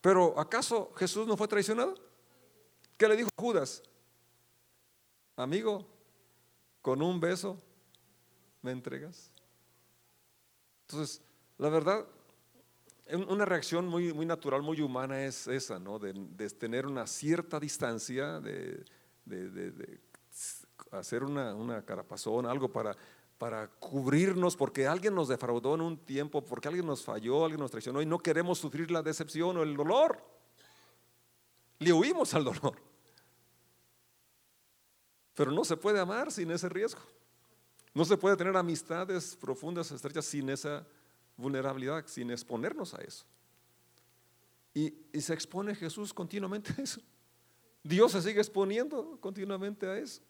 Pero 0.00 0.38
¿acaso 0.38 0.92
Jesús 0.96 1.26
no 1.26 1.36
fue 1.36 1.48
traicionado? 1.48 1.94
¿Qué 2.96 3.08
le 3.08 3.16
dijo 3.16 3.30
Judas? 3.36 3.82
Amigo, 5.36 5.86
con 6.80 7.02
un 7.02 7.18
beso 7.18 7.60
me 8.62 8.70
entregas. 8.70 9.32
Entonces, 10.86 11.22
la 11.58 11.68
verdad, 11.68 12.06
una 13.28 13.44
reacción 13.44 13.86
muy, 13.88 14.12
muy 14.12 14.26
natural, 14.26 14.62
muy 14.62 14.80
humana 14.80 15.24
es 15.24 15.46
esa, 15.46 15.78
¿no? 15.78 15.98
De, 15.98 16.12
tener 16.50 16.86
una 16.86 17.06
cierta 17.06 17.58
distancia, 17.58 18.40
de, 18.40 18.84
hacer 20.90 21.24
una, 21.24 21.54
una, 21.54 21.84
carapazón, 21.84 22.46
algo 22.46 22.70
para, 22.70 22.96
para 23.38 23.68
cubrirnos, 23.68 24.56
porque 24.56 24.86
alguien 24.86 25.14
nos 25.14 25.28
defraudó 25.28 25.74
en 25.74 25.80
un 25.80 25.98
tiempo, 25.98 26.44
porque 26.44 26.68
alguien 26.68 26.86
nos 26.86 27.02
falló, 27.02 27.44
alguien 27.44 27.60
nos 27.60 27.70
traicionó 27.70 28.00
y 28.00 28.06
no 28.06 28.18
queremos 28.18 28.58
sufrir 28.58 28.90
la 28.90 29.02
decepción 29.02 29.56
o 29.56 29.62
el 29.62 29.76
dolor. 29.76 30.22
Le 31.78 31.92
huimos 31.92 32.32
al 32.34 32.44
dolor. 32.44 32.76
Pero 35.34 35.50
no 35.50 35.64
se 35.64 35.76
puede 35.76 36.00
amar 36.00 36.30
sin 36.30 36.50
ese 36.50 36.68
riesgo. 36.68 37.00
No 37.92 38.04
se 38.04 38.16
puede 38.16 38.36
tener 38.36 38.56
amistades 38.56 39.36
profundas, 39.36 39.90
estrechas, 39.90 40.24
sin 40.24 40.48
esa 40.48 40.86
vulnerabilidad, 41.36 42.06
sin 42.06 42.30
exponernos 42.30 42.94
a 42.94 43.02
eso. 43.02 43.24
Y, 44.72 44.92
se 45.20 45.32
expone 45.32 45.74
Jesús 45.74 46.12
continuamente 46.12 46.74
a 46.76 46.82
eso. 46.82 47.00
Dios 47.82 48.12
se 48.12 48.22
sigue 48.22 48.40
exponiendo 48.40 49.18
continuamente 49.20 49.86
a 49.86 49.98
eso. 49.98 50.22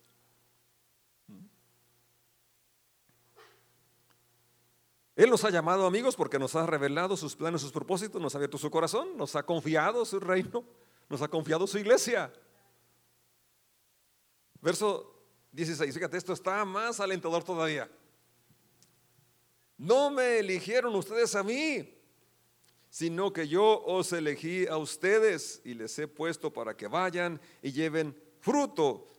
Él 5.16 5.30
nos 5.30 5.44
ha 5.44 5.50
llamado 5.50 5.86
amigos 5.86 6.16
porque 6.16 6.38
nos 6.38 6.56
ha 6.56 6.66
revelado 6.66 7.16
sus 7.16 7.36
planes, 7.36 7.60
sus 7.60 7.70
propósitos, 7.70 8.20
nos 8.20 8.34
ha 8.34 8.38
abierto 8.38 8.58
su 8.58 8.70
corazón, 8.70 9.16
nos 9.16 9.36
ha 9.36 9.44
confiado 9.44 10.04
su 10.04 10.18
reino, 10.18 10.64
nos 11.08 11.22
ha 11.22 11.28
confiado 11.28 11.66
su 11.66 11.78
iglesia. 11.78 12.32
Verso 14.60 15.14
16, 15.52 15.94
fíjate, 15.94 16.16
esto 16.16 16.32
está 16.32 16.64
más 16.64 16.98
alentador 16.98 17.44
todavía. 17.44 17.88
No 19.76 20.10
me 20.10 20.38
eligieron 20.38 20.94
ustedes 20.96 21.34
a 21.36 21.44
mí, 21.44 21.96
sino 22.90 23.32
que 23.32 23.46
yo 23.46 23.82
os 23.84 24.12
elegí 24.12 24.66
a 24.66 24.78
ustedes 24.78 25.60
y 25.64 25.74
les 25.74 25.96
he 25.98 26.08
puesto 26.08 26.52
para 26.52 26.76
que 26.76 26.88
vayan 26.88 27.40
y 27.62 27.70
lleven 27.70 28.16
fruto 28.40 29.12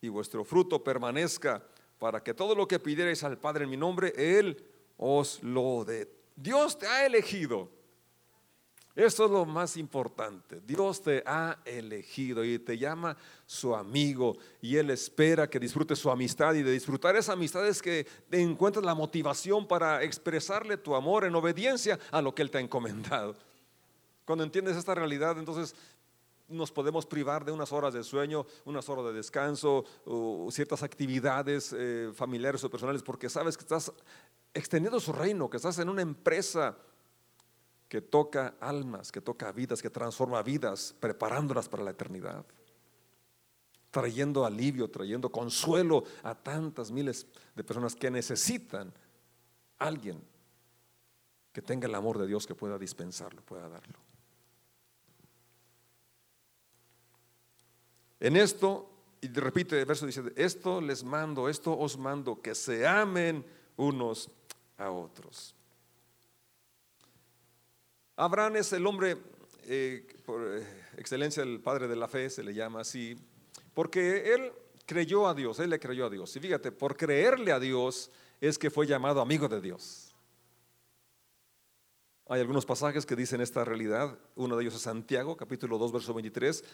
y 0.00 0.08
vuestro 0.08 0.44
fruto 0.44 0.82
permanezca, 0.82 1.64
para 1.98 2.22
que 2.22 2.34
todo 2.34 2.54
lo 2.54 2.66
que 2.66 2.80
pidierais 2.80 3.22
al 3.22 3.38
Padre 3.38 3.64
en 3.64 3.70
mi 3.70 3.76
nombre, 3.76 4.12
Él 4.16 4.71
os 5.02 5.42
lo 5.42 5.84
dé. 5.84 6.08
Dios 6.36 6.78
te 6.78 6.86
ha 6.86 7.04
elegido 7.04 7.68
esto 8.94 9.24
es 9.24 9.30
lo 9.30 9.46
más 9.46 9.78
importante. 9.78 10.60
Dios 10.60 11.00
te 11.00 11.22
ha 11.24 11.58
elegido 11.64 12.44
y 12.44 12.58
te 12.58 12.76
llama 12.76 13.16
su 13.46 13.74
amigo 13.74 14.36
y 14.60 14.76
Él 14.76 14.90
espera 14.90 15.48
que 15.48 15.58
disfrutes 15.58 15.98
su 15.98 16.10
amistad 16.10 16.54
y 16.54 16.62
de 16.62 16.72
disfrutar 16.72 17.16
esa 17.16 17.32
amistad 17.32 17.66
es 17.66 17.80
que 17.80 18.06
encuentres 18.30 18.84
la 18.84 18.94
motivación 18.94 19.66
para 19.66 20.02
expresarle 20.02 20.76
tu 20.76 20.94
amor 20.94 21.24
en 21.24 21.34
obediencia 21.34 21.98
a 22.10 22.20
lo 22.20 22.34
que 22.34 22.42
Él 22.42 22.50
te 22.50 22.58
ha 22.58 22.60
encomendado. 22.60 23.34
Cuando 24.26 24.44
entiendes 24.44 24.76
esta 24.76 24.94
realidad, 24.94 25.38
entonces 25.38 25.74
nos 26.52 26.70
podemos 26.70 27.06
privar 27.06 27.44
de 27.44 27.52
unas 27.52 27.72
horas 27.72 27.94
de 27.94 28.04
sueño, 28.04 28.46
unas 28.64 28.88
horas 28.88 29.06
de 29.06 29.12
descanso, 29.12 29.84
o 30.04 30.48
ciertas 30.50 30.82
actividades 30.82 31.74
eh, 31.76 32.12
familiares 32.14 32.62
o 32.64 32.70
personales, 32.70 33.02
porque 33.02 33.28
sabes 33.28 33.56
que 33.56 33.62
estás 33.62 33.92
extendiendo 34.54 35.00
su 35.00 35.12
reino, 35.12 35.48
que 35.48 35.56
estás 35.56 35.78
en 35.78 35.88
una 35.88 36.02
empresa 36.02 36.76
que 37.88 38.00
toca 38.00 38.54
almas, 38.60 39.12
que 39.12 39.20
toca 39.20 39.52
vidas, 39.52 39.82
que 39.82 39.90
transforma 39.90 40.42
vidas, 40.42 40.94
preparándolas 40.98 41.68
para 41.68 41.82
la 41.82 41.90
eternidad, 41.90 42.44
trayendo 43.90 44.46
alivio, 44.46 44.90
trayendo 44.90 45.30
consuelo 45.30 46.04
a 46.22 46.34
tantas 46.34 46.90
miles 46.90 47.26
de 47.54 47.64
personas 47.64 47.94
que 47.94 48.10
necesitan 48.10 48.92
alguien 49.78 50.22
que 51.52 51.60
tenga 51.60 51.86
el 51.86 51.94
amor 51.94 52.18
de 52.18 52.26
Dios 52.26 52.46
que 52.46 52.54
pueda 52.54 52.78
dispensarlo, 52.78 53.42
pueda 53.42 53.68
darlo. 53.68 54.11
En 58.22 58.36
esto, 58.36 58.88
y 59.20 59.26
repite 59.26 59.80
el 59.80 59.84
verso 59.84 60.06
dice, 60.06 60.22
esto 60.36 60.80
les 60.80 61.02
mando, 61.02 61.48
esto 61.48 61.76
os 61.76 61.98
mando, 61.98 62.40
que 62.40 62.54
se 62.54 62.86
amen 62.86 63.44
unos 63.76 64.30
a 64.78 64.92
otros. 64.92 65.56
Abraham 68.14 68.58
es 68.58 68.72
el 68.74 68.86
hombre, 68.86 69.16
eh, 69.64 70.06
por 70.24 70.62
excelencia, 70.96 71.42
el 71.42 71.58
padre 71.58 71.88
de 71.88 71.96
la 71.96 72.06
fe, 72.06 72.30
se 72.30 72.44
le 72.44 72.54
llama 72.54 72.82
así, 72.82 73.18
porque 73.74 74.32
él 74.32 74.52
creyó 74.86 75.26
a 75.26 75.34
Dios, 75.34 75.58
él 75.58 75.70
le 75.70 75.80
creyó 75.80 76.06
a 76.06 76.10
Dios. 76.10 76.36
Y 76.36 76.38
fíjate, 76.38 76.70
por 76.70 76.96
creerle 76.96 77.50
a 77.50 77.58
Dios 77.58 78.08
es 78.40 78.56
que 78.56 78.70
fue 78.70 78.86
llamado 78.86 79.20
amigo 79.20 79.48
de 79.48 79.60
Dios. 79.60 80.11
Hay 82.32 82.40
algunos 82.40 82.64
pasajes 82.64 83.04
que 83.04 83.14
dicen 83.14 83.42
esta 83.42 83.62
realidad. 83.62 84.18
Uno 84.36 84.56
de 84.56 84.62
ellos 84.62 84.74
es 84.74 84.80
Santiago, 84.80 85.36
capítulo 85.36 85.76
2, 85.76 85.92
verso 85.92 86.14
23. 86.14 86.64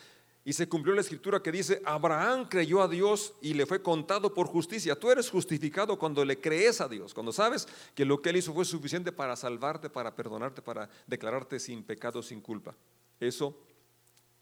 Y 0.45 0.53
se 0.53 0.69
cumplió 0.69 0.95
la 0.95 1.01
escritura 1.01 1.43
que 1.43 1.51
dice, 1.51 1.83
Abraham 1.85 2.49
creyó 2.49 2.81
a 2.81 2.87
Dios 2.87 3.35
y 3.43 3.55
le 3.55 3.67
fue 3.67 3.83
contado 3.83 4.33
por 4.33 4.47
justicia. 4.47 4.95
Tú 4.95 5.11
eres 5.11 5.29
justificado 5.29 5.99
cuando 5.99 6.25
le 6.25 6.41
crees 6.41 6.81
a 6.81 6.87
Dios, 6.87 7.13
cuando 7.13 7.33
sabes 7.33 7.67
que 7.97 8.05
lo 8.05 8.23
que 8.23 8.31
Él 8.31 8.37
hizo 8.37 8.55
fue 8.55 8.65
suficiente 8.65 9.11
para 9.11 9.35
salvarte, 9.35 9.91
para 9.91 10.15
perdonarte, 10.15 10.63
para 10.63 10.89
declararte 11.09 11.59
sin 11.59 11.83
pecado, 11.83 12.23
sin 12.23 12.41
culpa. 12.41 12.77
Eso 13.19 13.59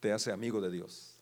te 0.00 0.12
hace 0.12 0.30
amigo 0.30 0.60
de 0.60 0.70
Dios. 0.70 1.14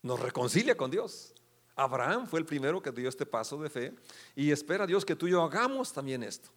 Nos 0.00 0.18
reconcilia 0.18 0.78
con 0.78 0.90
Dios. 0.90 1.34
Abraham 1.76 2.26
fue 2.26 2.40
el 2.40 2.46
primero 2.46 2.80
que 2.80 2.90
dio 2.90 3.10
este 3.10 3.26
paso 3.26 3.60
de 3.60 3.68
fe 3.68 3.94
y 4.34 4.50
espera 4.50 4.86
Dios 4.86 5.04
que 5.04 5.14
tú 5.14 5.26
y 5.26 5.32
yo 5.32 5.42
hagamos 5.42 5.92
también 5.92 6.22
esto. 6.22 6.48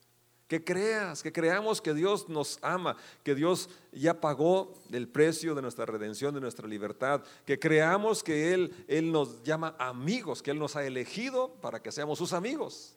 Que 0.47 0.63
creas, 0.63 1.21
que 1.21 1.33
creamos 1.33 1.81
que 1.81 1.93
Dios 1.93 2.29
nos 2.29 2.57
ama, 2.61 2.95
que 3.23 3.35
Dios 3.35 3.69
ya 3.91 4.21
pagó 4.21 4.73
el 4.93 5.09
precio 5.09 5.53
de 5.53 5.61
nuestra 5.61 5.85
redención, 5.85 6.33
de 6.33 6.39
nuestra 6.39 6.67
libertad, 6.67 7.21
que 7.45 7.59
creamos 7.59 8.23
que 8.23 8.53
Él, 8.53 8.85
Él 8.87 9.11
nos 9.11 9.43
llama 9.43 9.75
amigos, 9.77 10.41
que 10.41 10.51
Él 10.51 10.59
nos 10.59 10.77
ha 10.77 10.85
elegido 10.85 11.53
para 11.61 11.81
que 11.81 11.91
seamos 11.91 12.17
sus 12.17 12.31
amigos. 12.31 12.95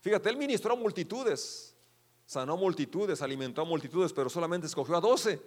Fíjate, 0.00 0.28
Él 0.30 0.36
ministró 0.36 0.72
a 0.72 0.76
multitudes, 0.76 1.76
sanó 2.26 2.56
multitudes, 2.56 3.22
alimentó 3.22 3.62
a 3.62 3.64
multitudes, 3.64 4.12
pero 4.12 4.28
solamente 4.28 4.66
escogió 4.66 4.96
a 4.96 5.00
doce. 5.00 5.40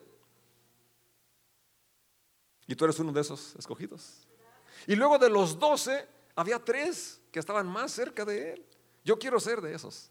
Y 2.67 2.75
tú 2.75 2.85
eres 2.85 2.97
uno 2.99 3.11
de 3.11 3.19
esos 3.19 3.53
escogidos. 3.55 4.25
Y 4.87 4.95
luego 4.95 5.17
de 5.17 5.29
los 5.29 5.59
doce, 5.59 6.07
había 6.35 6.57
tres 6.57 7.19
que 7.31 7.39
estaban 7.39 7.67
más 7.67 7.91
cerca 7.91 8.23
de 8.23 8.53
Él. 8.53 8.65
Yo 9.03 9.19
quiero 9.19 9.41
ser 9.41 9.59
de 9.59 9.73
esos. 9.73 10.09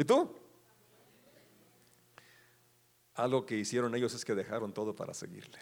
¿Y 0.00 0.04
tú? 0.04 0.34
Algo 3.16 3.44
que 3.44 3.58
hicieron 3.58 3.94
ellos 3.94 4.14
es 4.14 4.24
que 4.24 4.34
dejaron 4.34 4.72
todo 4.72 4.96
para 4.96 5.12
seguirle. 5.12 5.58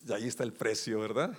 Y 0.00 0.10
ahí 0.14 0.26
está 0.26 0.44
el 0.44 0.54
precio, 0.54 0.98
¿verdad? 0.98 1.36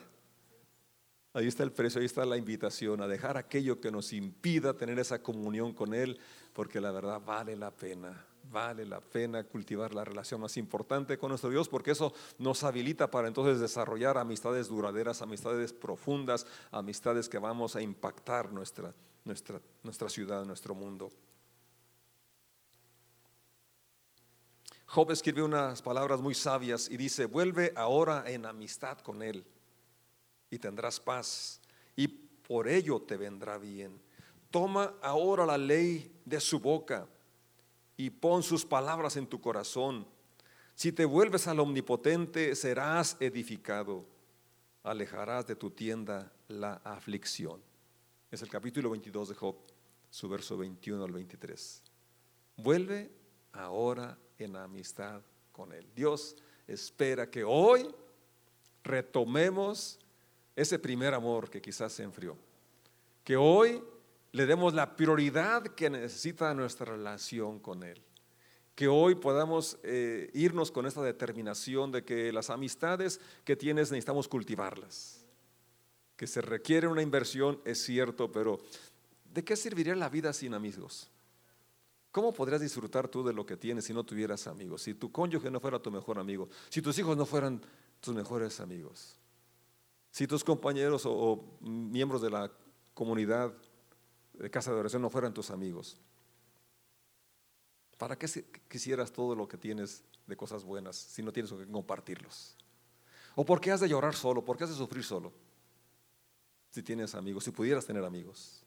Ahí 1.34 1.48
está 1.48 1.64
el 1.64 1.72
precio, 1.72 2.00
ahí 2.00 2.06
está 2.06 2.24
la 2.26 2.38
invitación 2.38 3.02
a 3.02 3.08
dejar 3.08 3.38
aquello 3.38 3.82
que 3.82 3.90
nos 3.90 4.14
impida 4.14 4.78
tener 4.78 5.00
esa 5.00 5.24
comunión 5.24 5.74
con 5.74 5.96
Él, 5.96 6.20
porque 6.54 6.80
la 6.80 6.92
verdad 6.92 7.20
vale 7.26 7.56
la 7.56 7.72
pena, 7.72 8.24
vale 8.52 8.86
la 8.86 9.02
pena 9.02 9.44
cultivar 9.44 9.96
la 9.96 10.06
relación 10.06 10.42
más 10.42 10.58
importante 10.58 11.18
con 11.18 11.30
nuestro 11.30 11.50
Dios, 11.50 11.70
porque 11.70 11.90
eso 11.90 12.14
nos 12.38 12.64
habilita 12.64 13.10
para 13.10 13.28
entonces 13.28 13.60
desarrollar 13.60 14.20
amistades 14.20 14.68
duraderas, 14.68 15.24
amistades 15.24 15.74
profundas, 15.74 16.46
amistades 16.70 17.28
que 17.28 17.40
vamos 17.40 17.76
a 17.76 17.82
impactar 17.82 18.52
nuestra, 18.54 18.94
nuestra, 19.26 19.62
nuestra 19.84 20.10
ciudad, 20.10 20.46
nuestro 20.46 20.74
mundo. 20.76 21.12
Job 24.86 25.12
escribe 25.12 25.44
unas 25.44 25.84
palabras 25.84 26.20
muy 26.20 26.34
sabias 26.34 26.90
y 26.90 26.98
dice, 26.98 27.26
vuelve 27.26 27.72
ahora 27.76 28.24
en 28.26 28.46
amistad 28.48 28.98
con 29.00 29.22
Él 29.22 29.46
y 30.50 30.58
tendrás 30.58 31.00
paz 31.00 31.62
y 31.96 32.08
por 32.08 32.68
ello 32.68 33.00
te 33.00 33.16
vendrá 33.16 33.60
bien. 33.60 34.02
Toma 34.50 34.96
ahora 35.04 35.46
la 35.46 35.60
ley 35.60 36.12
de 36.26 36.40
su 36.40 36.60
boca 36.60 37.08
y 37.96 38.10
pon 38.10 38.42
sus 38.42 38.66
palabras 38.66 39.16
en 39.16 39.28
tu 39.28 39.40
corazón. 39.40 40.08
Si 40.74 40.92
te 40.92 41.06
vuelves 41.06 41.48
al 41.48 41.60
omnipotente, 41.60 42.56
serás 42.56 43.16
edificado. 43.20 44.06
Alejarás 44.82 45.46
de 45.46 45.56
tu 45.56 45.70
tienda 45.70 46.32
la 46.48 46.82
aflicción. 46.84 47.69
Es 48.32 48.44
el 48.44 48.50
capítulo 48.50 48.92
22 48.92 49.30
de 49.30 49.36
Job, 49.36 49.56
su 50.12 50.30
verso 50.30 50.56
21 50.56 51.04
al 51.04 51.12
23. 51.12 51.82
Vuelve 52.58 53.10
ahora 53.54 54.20
en 54.38 54.56
amistad 54.56 55.22
con 55.52 55.74
Él. 55.74 55.88
Dios 55.96 56.36
espera 56.68 57.28
que 57.32 57.44
hoy 57.44 57.90
retomemos 58.84 59.98
ese 60.56 60.78
primer 60.78 61.16
amor 61.16 61.50
que 61.50 61.60
quizás 61.60 61.92
se 61.92 62.04
enfrió. 62.04 62.38
Que 63.24 63.36
hoy 63.36 63.82
le 64.32 64.46
demos 64.46 64.76
la 64.76 64.96
prioridad 64.96 65.64
que 65.64 65.90
necesita 65.90 66.54
nuestra 66.54 66.86
relación 66.86 67.60
con 67.60 67.82
Él. 67.82 68.00
Que 68.76 68.88
hoy 68.88 69.16
podamos 69.16 69.80
eh, 69.82 70.30
irnos 70.36 70.70
con 70.70 70.86
esta 70.86 71.02
determinación 71.02 71.92
de 71.92 72.04
que 72.06 72.32
las 72.32 72.52
amistades 72.52 73.20
que 73.44 73.56
tienes 73.56 73.90
necesitamos 73.90 74.28
cultivarlas 74.28 75.19
que 76.20 76.28
se 76.28 76.42
requiere 76.42 76.86
una 76.86 77.02
inversión, 77.02 77.62
es 77.64 77.82
cierto, 77.82 78.30
pero 78.30 78.60
¿de 79.34 79.42
qué 79.42 79.56
serviría 79.56 79.96
la 79.96 80.10
vida 80.10 80.34
sin 80.34 80.54
amigos? 80.54 81.10
¿Cómo 82.12 82.34
podrías 82.34 82.60
disfrutar 82.60 83.08
tú 83.08 83.24
de 83.24 83.32
lo 83.32 83.46
que 83.46 83.56
tienes 83.56 83.86
si 83.86 83.94
no 83.94 84.04
tuvieras 84.04 84.46
amigos? 84.46 84.82
Si 84.82 84.94
tu 84.96 85.14
cónyuge 85.14 85.50
no 85.50 85.62
fuera 85.62 85.82
tu 85.82 85.90
mejor 85.90 86.20
amigo, 86.20 86.50
si 86.68 86.82
tus 86.82 87.00
hijos 87.00 87.16
no 87.16 87.26
fueran 87.26 87.62
tus 88.02 88.14
mejores 88.14 88.60
amigos, 88.60 89.16
si 90.12 90.28
tus 90.28 90.44
compañeros 90.44 91.04
o, 91.06 91.58
miembros 91.62 92.22
de 92.22 92.32
la 92.32 92.52
comunidad 92.94 93.54
de 94.34 94.52
casa 94.52 94.74
de 94.74 94.80
oración 94.82 95.02
no 95.02 95.10
fueran 95.10 95.34
tus 95.34 95.50
amigos. 95.50 95.96
¿Para 97.98 98.18
qué 98.18 98.28
quisieras 98.68 99.14
todo 99.14 99.36
lo 99.36 99.48
que 99.48 99.58
tienes 99.58 100.04
de 100.28 100.36
cosas 100.36 100.66
buenas 100.66 100.98
si 100.98 101.24
no 101.24 101.32
tienes 101.32 101.50
con 101.50 101.66
compartirlos? 101.72 102.58
¿O 103.36 103.46
por 103.46 103.62
qué 103.62 103.72
has 103.72 103.80
de 103.80 103.88
llorar 103.88 104.16
solo? 104.16 104.44
¿Por 104.44 104.58
qué 104.58 104.66
has 104.66 104.72
de 104.72 104.76
sufrir 104.76 105.06
solo? 105.06 105.32
Si 106.70 106.84
tienes 106.84 107.16
amigos, 107.16 107.44
si 107.44 107.52
pudieras 107.52 107.86
tener 107.86 108.04
amigos. 108.04 108.64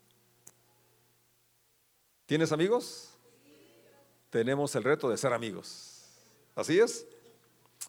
¿Tienes 2.27 2.53
amigos? 2.53 3.11
Tenemos 4.31 4.75
el 4.75 4.85
reto 4.85 5.11
de 5.11 5.17
ser 5.17 5.33
amigos. 5.33 6.05
¿Así 6.55 6.79
es? 6.79 7.07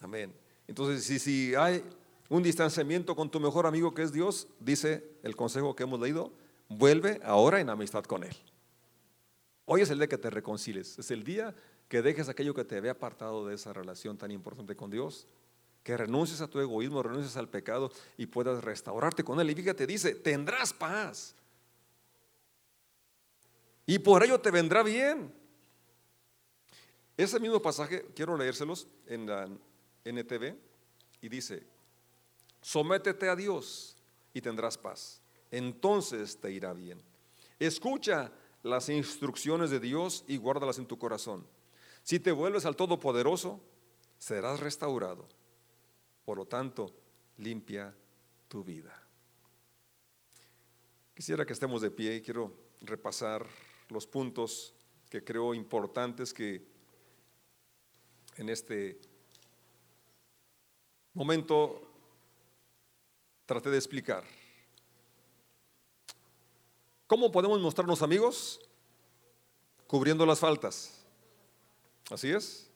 Amén. 0.02 0.34
Entonces, 0.68 1.04
si, 1.06 1.20
si 1.20 1.56
hay 1.56 1.84
un 2.30 2.44
distanciamiento 2.44 3.16
con 3.16 3.30
tu 3.30 3.40
mejor 3.40 3.66
amigo 3.66 3.94
que 3.94 4.04
es 4.04 4.12
Dios, 4.12 4.48
dice 4.60 5.04
el 5.24 5.36
consejo 5.36 5.76
que 5.76 5.84
hemos 5.84 6.00
leído, 6.00 6.32
vuelve 6.70 7.20
ahora 7.24 7.60
en 7.60 7.70
amistad 7.70 8.04
con 8.04 8.24
Él. 8.24 8.36
Hoy 9.66 9.82
es 9.82 9.90
el 9.90 9.98
día 10.00 10.08
que 10.08 10.18
te 10.18 10.30
reconcilies, 10.30 11.00
es 11.00 11.12
el 11.12 11.24
día 11.24 11.56
que 11.88 12.02
dejes 12.02 12.28
aquello 12.28 12.54
que 12.54 12.66
te 12.66 12.78
había 12.78 12.92
apartado 12.92 13.46
de 13.48 13.56
esa 13.56 13.72
relación 13.72 14.18
tan 14.18 14.32
importante 14.32 14.76
con 14.76 14.90
Dios 14.90 15.28
que 15.84 15.98
renuncies 15.98 16.40
a 16.42 16.48
tu 16.48 16.60
egoísmo, 16.60 17.04
renuncies 17.04 17.36
al 17.36 17.50
pecado 17.50 17.92
y 18.18 18.26
puedas 18.26 18.64
restaurarte 18.64 19.24
con 19.24 19.40
Él. 19.40 19.50
Y 19.50 19.56
fíjate, 19.56 19.86
dice, 19.86 20.16
tendrás 20.16 20.74
paz. 20.74 21.36
Y 23.86 24.00
por 24.00 24.24
ello 24.24 24.40
te 24.40 24.50
vendrá 24.50 24.82
bien. 24.82 25.34
Ese 27.18 27.40
mismo 27.40 27.62
pasaje, 27.62 28.06
quiero 28.16 28.38
leérselos 28.38 28.88
en 29.08 29.28
la 29.28 29.48
NTV, 30.06 30.56
y 31.22 31.30
dice, 31.30 31.64
sométete 32.62 33.30
a 33.30 33.36
Dios 33.36 33.96
y 34.34 34.42
tendrás 34.42 34.78
paz. 34.78 35.22
Entonces 35.52 36.40
te 36.40 36.52
irá 36.52 36.74
bien. 36.74 37.02
Escucha 37.60 38.32
las 38.64 38.90
instrucciones 38.90 39.70
de 39.70 39.80
Dios 39.80 40.24
y 40.28 40.38
guárdalas 40.38 40.80
en 40.80 40.86
tu 40.86 40.98
corazón. 40.98 41.46
Si 42.04 42.20
te 42.20 42.32
vuelves 42.32 42.66
al 42.66 42.76
Todopoderoso, 42.76 43.62
serás 44.18 44.60
restaurado 44.60 45.28
por 46.26 46.38
lo 46.38 46.46
tanto, 46.46 46.94
limpia 47.38 47.94
tu 48.48 48.64
vida. 48.64 49.00
Quisiera 51.14 51.46
que 51.46 51.54
estemos 51.54 51.82
de 51.82 51.92
pie 51.92 52.16
y 52.16 52.22
quiero 52.22 52.54
repasar 52.82 53.46
los 53.90 54.08
puntos 54.08 54.74
que 55.10 55.24
creo 55.24 55.54
importantes 55.54 56.34
que 56.34 56.66
en 58.38 58.50
este 58.50 59.00
momento 61.14 61.82
traté 63.46 63.70
de 63.70 63.78
explicar. 63.78 64.24
¿Cómo 67.06 67.32
podemos 67.32 67.62
mostrarnos 67.62 68.02
amigos? 68.02 68.60
Cubriendo 69.86 70.26
las 70.26 70.40
faltas. 70.40 71.06
Así 72.10 72.32
es 72.32 72.73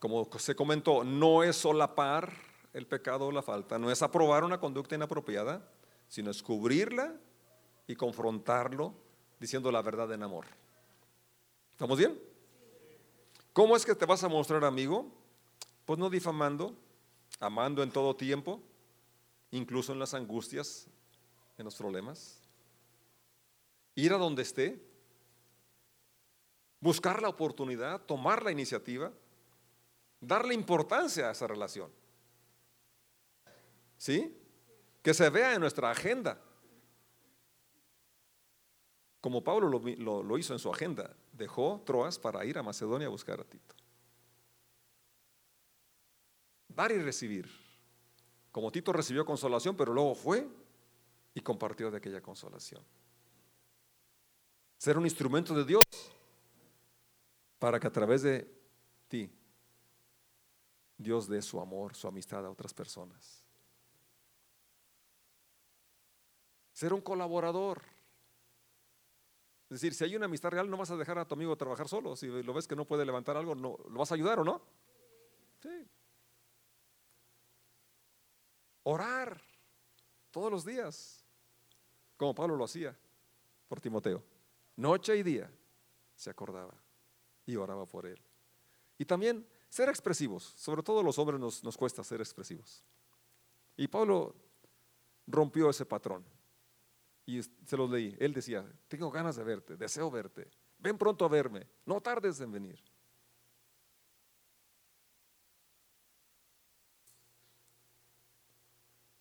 como 0.00 0.28
se 0.38 0.56
comentó, 0.56 1.04
no 1.04 1.44
es 1.44 1.56
solapar 1.56 2.32
el 2.72 2.86
pecado 2.86 3.26
o 3.26 3.32
la 3.32 3.42
falta, 3.42 3.78
no 3.78 3.90
es 3.90 4.00
aprobar 4.02 4.44
una 4.44 4.58
conducta 4.58 4.94
inapropiada, 4.94 5.62
sino 6.08 6.30
es 6.30 6.42
cubrirla 6.42 7.14
y 7.86 7.94
confrontarlo 7.94 8.94
diciendo 9.38 9.70
la 9.70 9.82
verdad 9.82 10.10
en 10.12 10.22
amor. 10.22 10.46
¿Estamos 11.72 11.98
bien? 11.98 12.18
¿Cómo 13.52 13.76
es 13.76 13.84
que 13.84 13.94
te 13.94 14.06
vas 14.06 14.24
a 14.24 14.28
mostrar 14.28 14.64
amigo? 14.64 15.06
Pues 15.84 15.98
no 15.98 16.08
difamando, 16.08 16.74
amando 17.38 17.82
en 17.82 17.90
todo 17.90 18.16
tiempo, 18.16 18.62
incluso 19.50 19.92
en 19.92 19.98
las 19.98 20.14
angustias, 20.14 20.86
en 21.58 21.66
los 21.66 21.74
problemas. 21.74 22.40
Ir 23.96 24.14
a 24.14 24.18
donde 24.18 24.42
esté, 24.42 24.82
buscar 26.80 27.20
la 27.20 27.28
oportunidad, 27.28 28.00
tomar 28.02 28.42
la 28.42 28.50
iniciativa 28.50 29.12
darle 30.20 30.54
importancia 30.54 31.28
a 31.28 31.32
esa 31.32 31.46
relación. 31.46 31.90
¿Sí? 33.96 34.36
Que 35.02 35.14
se 35.14 35.28
vea 35.30 35.54
en 35.54 35.60
nuestra 35.60 35.90
agenda. 35.90 36.40
como 39.20 39.44
Pablo 39.44 39.68
lo, 39.68 40.38
hizo 40.38 40.54
en 40.54 40.58
su 40.58 40.70
agenda, 40.70 41.14
dejó 41.32 41.82
Troas 41.84 42.18
para 42.18 42.42
ir 42.46 42.56
a 42.56 42.62
Macedonia 42.62 43.06
a 43.06 43.10
buscar 43.10 43.38
a 43.38 43.44
Tito. 43.44 43.74
Dar 46.68 46.90
y 46.90 46.98
recibir. 47.02 47.50
Como 48.50 48.72
Tito 48.72 48.94
recibió 48.94 49.26
consolación, 49.26 49.76
pero 49.76 49.92
luego 49.92 50.14
fue 50.14 50.48
y 51.34 51.40
compartió 51.40 51.90
de 51.90 51.98
aquella 51.98 52.22
consolación. 52.22 52.82
Ser 54.78 54.96
un 54.96 55.04
instrumento 55.04 55.54
de 55.54 55.66
Dios 55.66 55.84
para 57.58 57.78
que 57.78 57.86
a 57.86 57.92
través 57.92 58.22
de 58.22 58.50
ti 59.08 59.30
Dios 61.00 61.26
dé 61.28 61.40
su 61.40 61.58
amor, 61.58 61.94
su 61.94 62.06
amistad 62.06 62.44
a 62.44 62.50
otras 62.50 62.74
personas. 62.74 63.42
Ser 66.74 66.92
un 66.92 67.00
colaborador. 67.00 67.80
Es 69.70 69.80
decir, 69.80 69.94
si 69.94 70.04
hay 70.04 70.14
una 70.14 70.26
amistad 70.26 70.50
real, 70.50 70.68
no 70.68 70.76
vas 70.76 70.90
a 70.90 70.98
dejar 70.98 71.18
a 71.18 71.26
tu 71.26 71.34
amigo 71.34 71.56
trabajar 71.56 71.88
solo. 71.88 72.16
Si 72.16 72.26
lo 72.26 72.52
ves 72.52 72.68
que 72.68 72.76
no 72.76 72.84
puede 72.84 73.06
levantar 73.06 73.38
algo, 73.38 73.54
¿lo 73.54 73.78
vas 73.98 74.12
a 74.12 74.14
ayudar 74.14 74.40
o 74.40 74.44
no? 74.44 74.60
Sí. 75.62 75.88
Orar 78.82 79.40
todos 80.30 80.50
los 80.52 80.66
días, 80.66 81.24
como 82.18 82.34
Pablo 82.34 82.56
lo 82.56 82.64
hacía 82.64 82.94
por 83.68 83.80
Timoteo. 83.80 84.22
Noche 84.76 85.16
y 85.16 85.22
día 85.22 85.50
se 86.14 86.28
acordaba 86.28 86.74
y 87.46 87.56
oraba 87.56 87.86
por 87.86 88.04
él. 88.04 88.20
Y 88.98 89.06
también 89.06 89.46
ser 89.70 89.88
expresivos, 89.88 90.52
sobre 90.56 90.82
todo 90.82 91.02
los 91.02 91.18
hombres 91.18 91.40
nos, 91.40 91.64
nos 91.64 91.78
cuesta 91.78 92.04
ser 92.04 92.20
expresivos. 92.20 92.84
Y 93.76 93.88
Pablo 93.88 94.34
rompió 95.26 95.70
ese 95.70 95.86
patrón. 95.86 96.24
Y 97.24 97.42
se 97.42 97.76
los 97.76 97.88
leí. 97.88 98.14
Él 98.18 98.34
decía, 98.34 98.66
tengo 98.88 99.10
ganas 99.10 99.36
de 99.36 99.44
verte, 99.44 99.76
deseo 99.76 100.10
verte. 100.10 100.50
Ven 100.78 100.98
pronto 100.98 101.24
a 101.24 101.28
verme, 101.28 101.66
no 101.86 102.00
tardes 102.00 102.40
en 102.40 102.50
venir. 102.50 102.82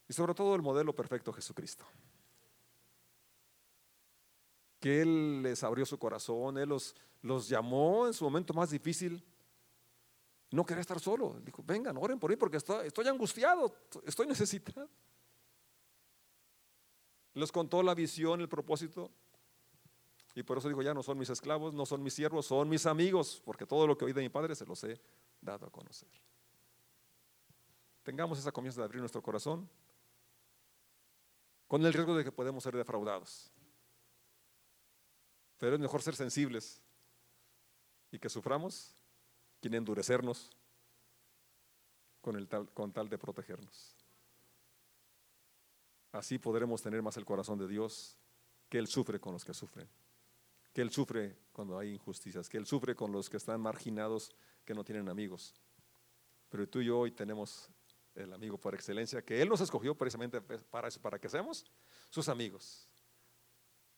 Y 0.07 0.13
sobre 0.13 0.33
todo 0.33 0.55
el 0.55 0.63
modelo 0.63 0.95
perfecto 0.95 1.31
Jesucristo. 1.31 1.85
Que 4.79 5.01
Él 5.01 5.43
les 5.43 5.63
abrió 5.63 5.85
su 5.85 5.99
corazón, 5.99 6.57
Él 6.57 6.69
los, 6.69 6.95
los 7.21 7.47
llamó 7.47 8.07
en 8.07 8.13
su 8.13 8.23
momento 8.23 8.53
más 8.53 8.71
difícil. 8.71 9.23
No 10.51 10.65
quería 10.65 10.81
estar 10.81 10.99
solo. 10.99 11.39
Dijo, 11.43 11.63
vengan, 11.63 11.97
oren 11.97 12.19
por 12.19 12.31
mí 12.31 12.35
porque 12.35 12.57
estoy, 12.57 12.87
estoy 12.87 13.07
angustiado, 13.07 13.73
estoy 14.05 14.27
necesitado. 14.27 14.89
Les 17.33 17.51
contó 17.51 17.83
la 17.83 17.93
visión, 17.93 18.41
el 18.41 18.49
propósito. 18.49 19.11
Y 20.35 20.43
por 20.43 20.57
eso 20.57 20.67
digo, 20.67 20.81
ya 20.81 20.93
no 20.93 21.03
son 21.03 21.17
mis 21.17 21.29
esclavos, 21.29 21.73
no 21.73 21.85
son 21.85 22.01
mis 22.01 22.13
siervos, 22.13 22.45
son 22.47 22.69
mis 22.69 22.85
amigos, 22.85 23.41
porque 23.45 23.65
todo 23.65 23.85
lo 23.85 23.97
que 23.97 24.05
oí 24.05 24.13
de 24.13 24.21
mi 24.21 24.29
Padre 24.29 24.55
se 24.55 24.65
los 24.65 24.83
he 24.83 24.99
dado 25.41 25.67
a 25.67 25.71
conocer. 25.71 26.09
Tengamos 28.03 28.39
esa 28.39 28.51
comienza 28.51 28.81
de 28.81 28.85
abrir 28.85 29.01
nuestro 29.01 29.21
corazón 29.21 29.69
con 31.67 31.85
el 31.85 31.93
riesgo 31.93 32.15
de 32.15 32.23
que 32.23 32.31
podemos 32.31 32.63
ser 32.63 32.75
defraudados. 32.75 33.51
Pero 35.59 35.75
es 35.75 35.79
mejor 35.79 36.01
ser 36.01 36.15
sensibles 36.15 36.81
y 38.11 38.17
que 38.17 38.29
suframos 38.29 38.98
que 39.59 39.67
endurecernos 39.67 40.51
con, 42.21 42.35
el 42.35 42.47
tal, 42.47 42.69
con 42.73 42.91
tal 42.91 43.09
de 43.09 43.17
protegernos. 43.17 43.95
Así 46.11 46.39
podremos 46.39 46.81
tener 46.81 47.01
más 47.01 47.17
el 47.17 47.25
corazón 47.25 47.59
de 47.59 47.67
Dios, 47.67 48.17
que 48.67 48.77
Él 48.77 48.87
sufre 48.87 49.19
con 49.19 49.33
los 49.33 49.45
que 49.45 49.53
sufren, 49.53 49.87
que 50.73 50.81
Él 50.81 50.91
sufre 50.91 51.37
cuando 51.51 51.77
hay 51.77 51.93
injusticias, 51.93 52.49
que 52.49 52.57
Él 52.57 52.65
sufre 52.65 52.95
con 52.95 53.11
los 53.11 53.29
que 53.29 53.37
están 53.37 53.61
marginados, 53.61 54.31
que 54.65 54.73
no 54.73 54.83
tienen 54.83 55.09
amigos. 55.09 55.53
Pero 56.49 56.67
tú 56.67 56.81
y 56.81 56.85
yo 56.85 56.99
hoy 56.99 57.11
tenemos 57.11 57.69
el 58.15 58.33
amigo 58.33 58.57
por 58.57 58.73
excelencia, 58.73 59.21
que 59.21 59.41
Él 59.41 59.49
nos 59.49 59.61
escogió 59.61 59.95
precisamente 59.95 60.41
para 60.41 60.87
eso, 60.87 60.99
para 60.99 61.19
que 61.19 61.29
seamos 61.29 61.65
sus 62.09 62.27
amigos. 62.27 62.87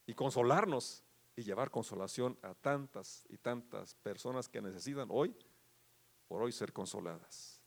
Y 0.05 0.13
consolarnos 0.13 1.03
y 1.35 1.43
llevar 1.43 1.71
consolación 1.71 2.37
a 2.41 2.53
tantas 2.53 3.25
y 3.29 3.37
tantas 3.37 3.95
personas 3.95 4.49
que 4.49 4.61
necesitan 4.61 5.07
hoy, 5.11 5.33
por 6.31 6.43
hoy, 6.43 6.53
ser 6.53 6.71
consoladas. 6.71 7.60